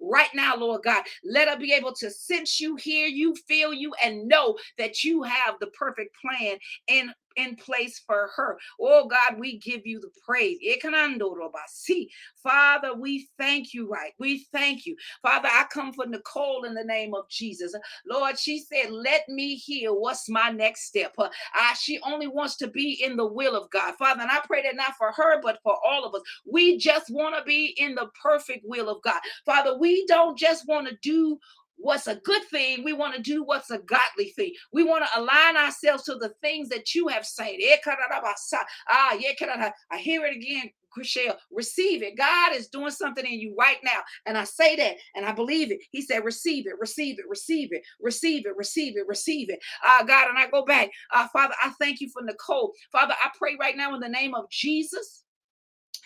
[0.00, 1.04] right now, Lord God.
[1.24, 5.22] Let her be able to sense you, hear you, feel you, and know that you
[5.22, 6.56] have the perfect plan
[6.88, 8.58] in in place for her.
[8.80, 10.58] Oh God, we give you the praise.
[12.42, 14.12] Father, we thank you, right?
[14.18, 14.96] We thank you.
[15.22, 17.74] Father, I come for Nicole in the name of Jesus.
[18.06, 21.14] Lord, she said, Let me hear what's my next step.
[21.18, 23.94] Uh, she only wants to be in the will of God.
[23.98, 26.22] Father, and I pray that not for her, but for all of us.
[26.50, 29.20] We just want to be in the perfect will of God.
[29.44, 31.38] Father, we don't just want to do
[31.76, 32.84] what's a good thing.
[32.84, 34.52] We want to do what's a godly thing.
[34.72, 37.56] We want to align ourselves to the things that you have said.
[38.90, 39.32] Ah, yeah,
[39.90, 40.70] I hear it again.
[40.96, 42.16] Chriselle, receive it.
[42.16, 43.98] God is doing something in you right now.
[44.26, 45.80] And I say that and I believe it.
[45.90, 49.60] He said, receive it, receive it, receive it, receive it, receive it, receive it.
[49.86, 50.90] Uh, God, and I go back.
[51.14, 52.72] Uh, Father, I thank you for Nicole.
[52.92, 55.24] Father, I pray right now in the name of Jesus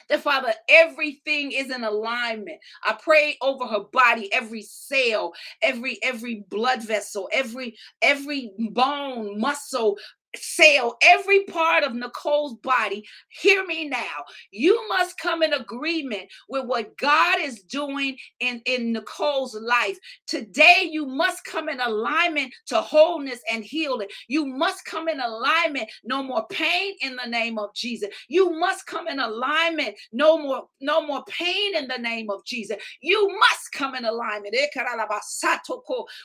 [0.08, 2.58] that Father, everything is in alignment.
[2.84, 5.32] I pray over her body, every cell,
[5.62, 9.98] every every blood vessel, every every bone, muscle,
[10.36, 14.24] cell, every part of Nicole's body, hear me now.
[14.50, 19.98] You must come in agreement with what God is doing in, in Nicole's life.
[20.26, 24.08] Today, you must come in alignment to wholeness and healing.
[24.28, 25.88] You must come in alignment.
[26.04, 28.08] No more pain in the name of Jesus.
[28.28, 29.96] You must come in alignment.
[30.12, 32.76] No more, no more pain in the name of Jesus.
[33.00, 34.54] You must come in alignment.
[34.56, 34.66] Eh,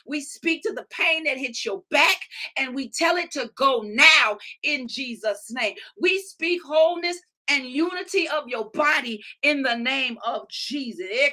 [0.06, 2.16] we speak to the pain that hits your back
[2.56, 5.74] and we tell it to go now in Jesus' name.
[6.00, 7.18] We speak wholeness
[7.48, 11.06] and unity of your body in the name of Jesus.
[11.10, 11.30] Eh,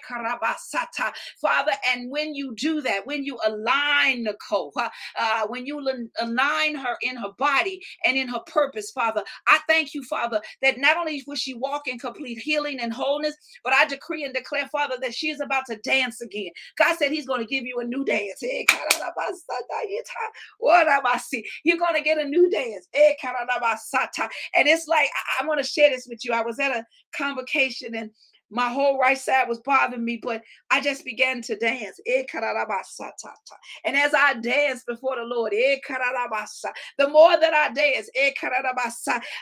[1.41, 4.72] Father, and when you do that, when you align Nicole,
[5.18, 5.80] uh, when you
[6.20, 10.78] align her in her body and in her purpose, Father, I thank you, Father, that
[10.78, 14.68] not only will she walk in complete healing and wholeness, but I decree and declare,
[14.72, 16.51] Father, that she is about to dance again.
[16.78, 18.43] God said He's going to give you a new dance.
[20.59, 21.45] What am I see?
[21.64, 22.88] You're going to get a new dance.
[22.93, 23.14] Eh,
[24.55, 25.09] and it's like,
[25.39, 26.34] I want to share this with you.
[26.34, 26.86] I was at a
[27.16, 28.10] convocation and
[28.54, 30.41] my whole right side was bothering me, but
[30.72, 31.99] I just began to dance.
[32.08, 32.24] Eh,
[33.86, 35.78] and as I danced before the Lord, eh,
[36.97, 38.32] the more that I danced, eh,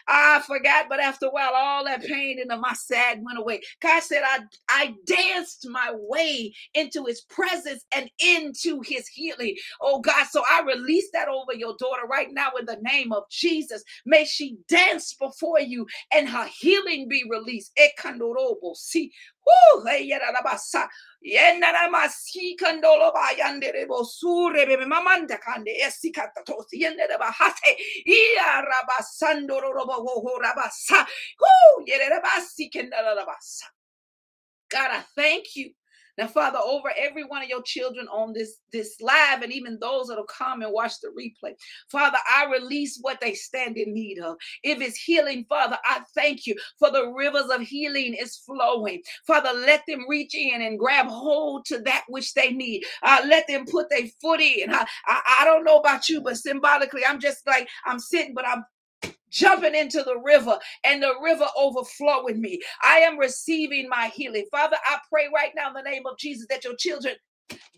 [0.08, 3.62] I forgot, but after a while, all that pain in my side went away.
[3.82, 4.40] God said, I,
[4.70, 9.56] I danced my way into his presence and into his healing.
[9.82, 13.24] Oh God, so I release that over your daughter right now in the name of
[13.30, 13.84] Jesus.
[14.06, 17.72] May she dance before you and her healing be released.
[19.88, 20.88] Eyarabasa.
[21.24, 27.78] Yennaramasi kandolo ba yandere bo sure bebe mamanda kande esikata tosi yendere ba hate.
[28.06, 31.06] Iya rabasando robo ho rabasa.
[31.40, 31.86] Woo!
[31.86, 33.66] Yerabasi kendala rabasa.
[34.70, 35.74] God, I thank you
[36.22, 40.08] now, Father, over every one of your children on this, this live and even those
[40.08, 41.54] that'll come and watch the replay,
[41.92, 44.36] Father, I release what they stand in need of.
[44.62, 49.02] If it's healing, Father, I thank you for the rivers of healing is flowing.
[49.26, 52.84] Father, let them reach in and grab hold to that which they need.
[53.02, 54.72] Uh, let them put their foot in.
[54.72, 58.48] I, I, I don't know about you, but symbolically, I'm just like, I'm sitting, but
[58.48, 58.64] I'm
[59.32, 62.62] jumping into the river and the river overflowing me.
[62.84, 64.46] I am receiving my healing.
[64.52, 67.16] Father, I pray right now in the name of Jesus that your children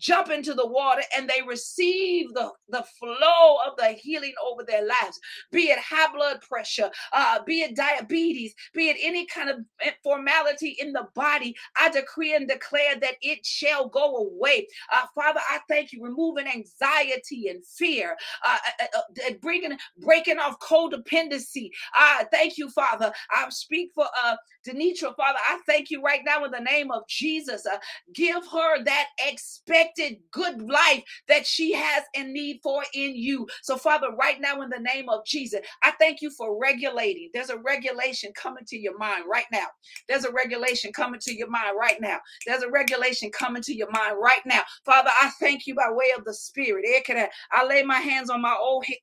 [0.04, 4.86] jump into the water and they receive the, the flow of the healing over their
[4.86, 5.18] lives,
[5.50, 9.58] be it high blood pressure, uh, be it diabetes, be it any kind of
[10.02, 11.54] formality in the body.
[11.76, 14.68] I decree and declare that it shall go away.
[14.92, 20.38] Uh, Father, I thank you, removing anxiety and fear, uh, uh, uh, uh bringing, breaking
[20.38, 21.70] off codependency.
[21.94, 23.12] I thank you, Father.
[23.30, 24.36] I speak for uh,
[24.66, 25.38] Denitra, Father.
[25.48, 27.66] I thank you right now in the name of Jesus.
[28.12, 33.46] Give her that expectation expected good life that she has in need for in you.
[33.62, 37.30] So, Father, right now in the name of Jesus, I thank you for regulating.
[37.34, 39.66] There's a regulation coming to your mind right now.
[40.08, 42.18] There's a regulation coming to your mind right now.
[42.46, 44.62] There's a regulation coming to your mind right now.
[44.84, 46.84] Father, I thank you by way of the Spirit.
[46.88, 48.56] Eh, I lay my hands on my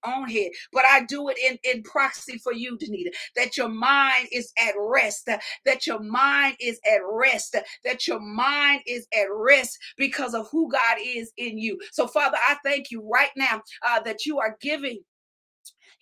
[0.06, 4.30] own head, but I do it in, in proxy for you, Danita, that your mind
[4.32, 5.28] is at rest,
[5.66, 7.56] that your mind is at rest,
[7.86, 11.80] that your mind is at rest because of who God is in you.
[11.92, 15.00] So, Father, I thank you right now uh, that you are giving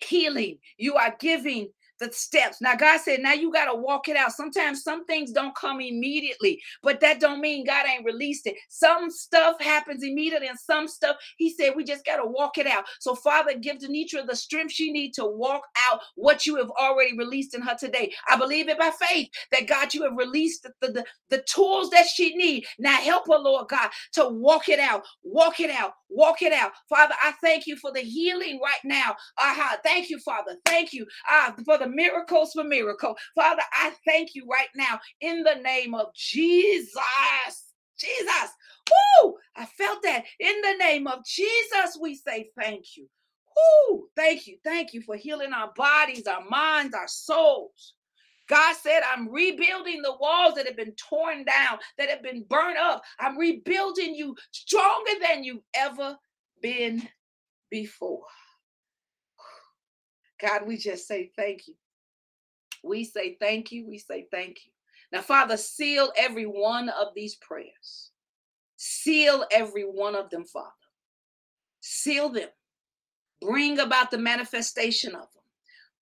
[0.02, 0.58] healing.
[0.78, 1.68] You are giving
[2.00, 2.60] the steps.
[2.60, 4.32] Now God said, now you got to walk it out.
[4.32, 8.56] Sometimes some things don't come immediately, but that don't mean God ain't released it.
[8.68, 12.66] Some stuff happens immediately and some stuff he said we just got to walk it
[12.66, 12.84] out.
[13.00, 17.16] So Father, give Denitra the strength she needs to walk out what you have already
[17.16, 18.12] released in her today.
[18.28, 22.06] I believe it by faith that God, you have released the, the, the tools that
[22.06, 22.66] she need.
[22.78, 26.72] Now help her, Lord God, to walk it out, walk it out, walk it out.
[26.88, 29.16] Father, I thank you for the healing right now.
[29.38, 29.76] Uh-huh.
[29.84, 30.56] Thank you, Father.
[30.66, 33.16] Thank you uh, for the miracles for miracle.
[33.34, 36.94] Father, I thank you right now in the name of Jesus.
[37.98, 38.50] Jesus.
[39.22, 39.34] Woo!
[39.56, 40.24] I felt that.
[40.38, 43.06] In the name of Jesus, we say thank you.
[43.90, 44.08] Woo!
[44.16, 44.56] Thank you.
[44.64, 47.94] Thank you for healing our bodies, our minds, our souls.
[48.50, 52.78] God said, I'm rebuilding the walls that have been torn down, that have been burnt
[52.78, 53.00] up.
[53.20, 56.18] I'm rebuilding you stronger than you've ever
[56.60, 57.08] been
[57.70, 58.24] before.
[60.42, 61.74] God, we just say thank you.
[62.82, 63.86] We say thank you.
[63.86, 64.72] We say thank you.
[65.12, 68.10] Now, Father, seal every one of these prayers.
[68.76, 70.70] Seal every one of them, Father.
[71.82, 72.48] Seal them.
[73.40, 75.39] Bring about the manifestation of them.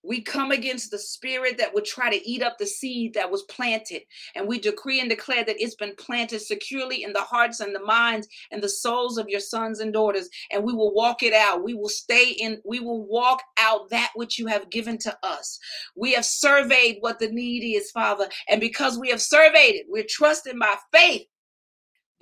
[0.03, 3.43] We come against the spirit that would try to eat up the seed that was
[3.43, 4.03] planted.
[4.35, 7.83] And we decree and declare that it's been planted securely in the hearts and the
[7.83, 10.29] minds and the souls of your sons and daughters.
[10.51, 11.63] And we will walk it out.
[11.63, 15.59] We will stay in, we will walk out that which you have given to us.
[15.95, 18.29] We have surveyed what the need is, Father.
[18.49, 21.27] And because we have surveyed it, we're trusting by faith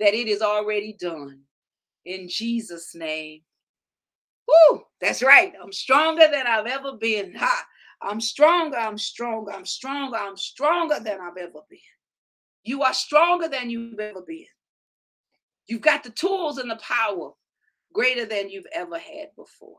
[0.00, 1.40] that it is already done.
[2.04, 3.42] In Jesus' name.
[4.48, 5.52] Woo, that's right.
[5.62, 7.34] I'm stronger than I've ever been.
[7.34, 7.64] Ha.
[8.00, 11.78] I'm stronger, I'm stronger, I'm stronger, I'm stronger than I've ever been.
[12.62, 14.46] You are stronger than you've ever been.
[15.66, 17.32] You've got the tools and the power
[17.92, 19.78] greater than you've ever had before.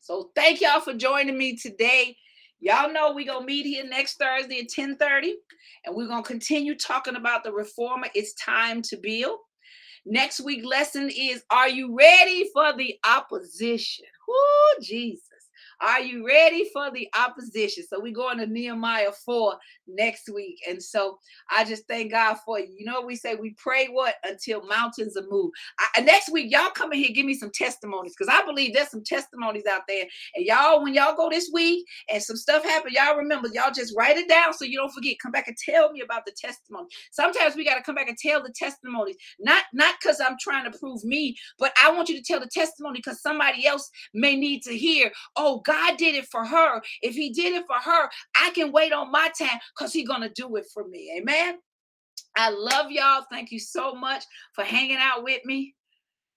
[0.00, 2.16] So thank y'all for joining me today.
[2.58, 5.34] Y'all know we're gonna meet here next Thursday at 10:30,
[5.84, 8.08] and we're gonna continue talking about the reformer.
[8.14, 9.40] It's time to build.
[10.06, 14.06] Next week lesson is Are you ready for the opposition?
[14.28, 15.35] Oh, Jesus.
[15.80, 17.84] Are you ready for the opposition?
[17.88, 20.60] So we go into Nehemiah 4 next week.
[20.68, 21.18] And so
[21.50, 22.68] I just thank God for you.
[22.78, 23.34] You know we say?
[23.34, 24.14] We pray what?
[24.24, 25.54] Until mountains are moved.
[25.78, 28.90] I, next week, y'all come in here, give me some testimonies because I believe there's
[28.90, 30.04] some testimonies out there.
[30.34, 33.94] And y'all, when y'all go this week and some stuff happen, y'all remember, y'all just
[33.96, 35.16] write it down so you don't forget.
[35.22, 36.88] Come back and tell me about the testimony.
[37.12, 40.70] Sometimes we got to come back and tell the testimonies, not not because I'm trying
[40.70, 44.36] to prove me, but I want you to tell the testimony because somebody else may
[44.36, 46.80] need to hear, oh, God did it for her.
[47.02, 50.22] If he did it for her, I can wait on my time because he's going
[50.22, 51.12] to do it for me.
[51.18, 51.58] Amen.
[52.36, 53.24] I love y'all.
[53.30, 54.24] Thank you so much
[54.54, 55.74] for hanging out with me.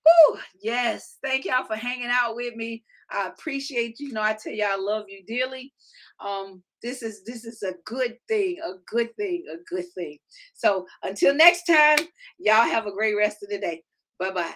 [0.03, 1.17] Whew, yes.
[1.23, 2.83] Thank y'all for hanging out with me.
[3.11, 4.07] I appreciate you.
[4.07, 5.73] you know, I tell you I love you dearly.
[6.19, 10.17] Um, this is this is a good thing, a good thing, a good thing.
[10.53, 11.99] So until next time,
[12.37, 13.83] y'all have a great rest of the day.
[14.19, 14.55] Bye-bye.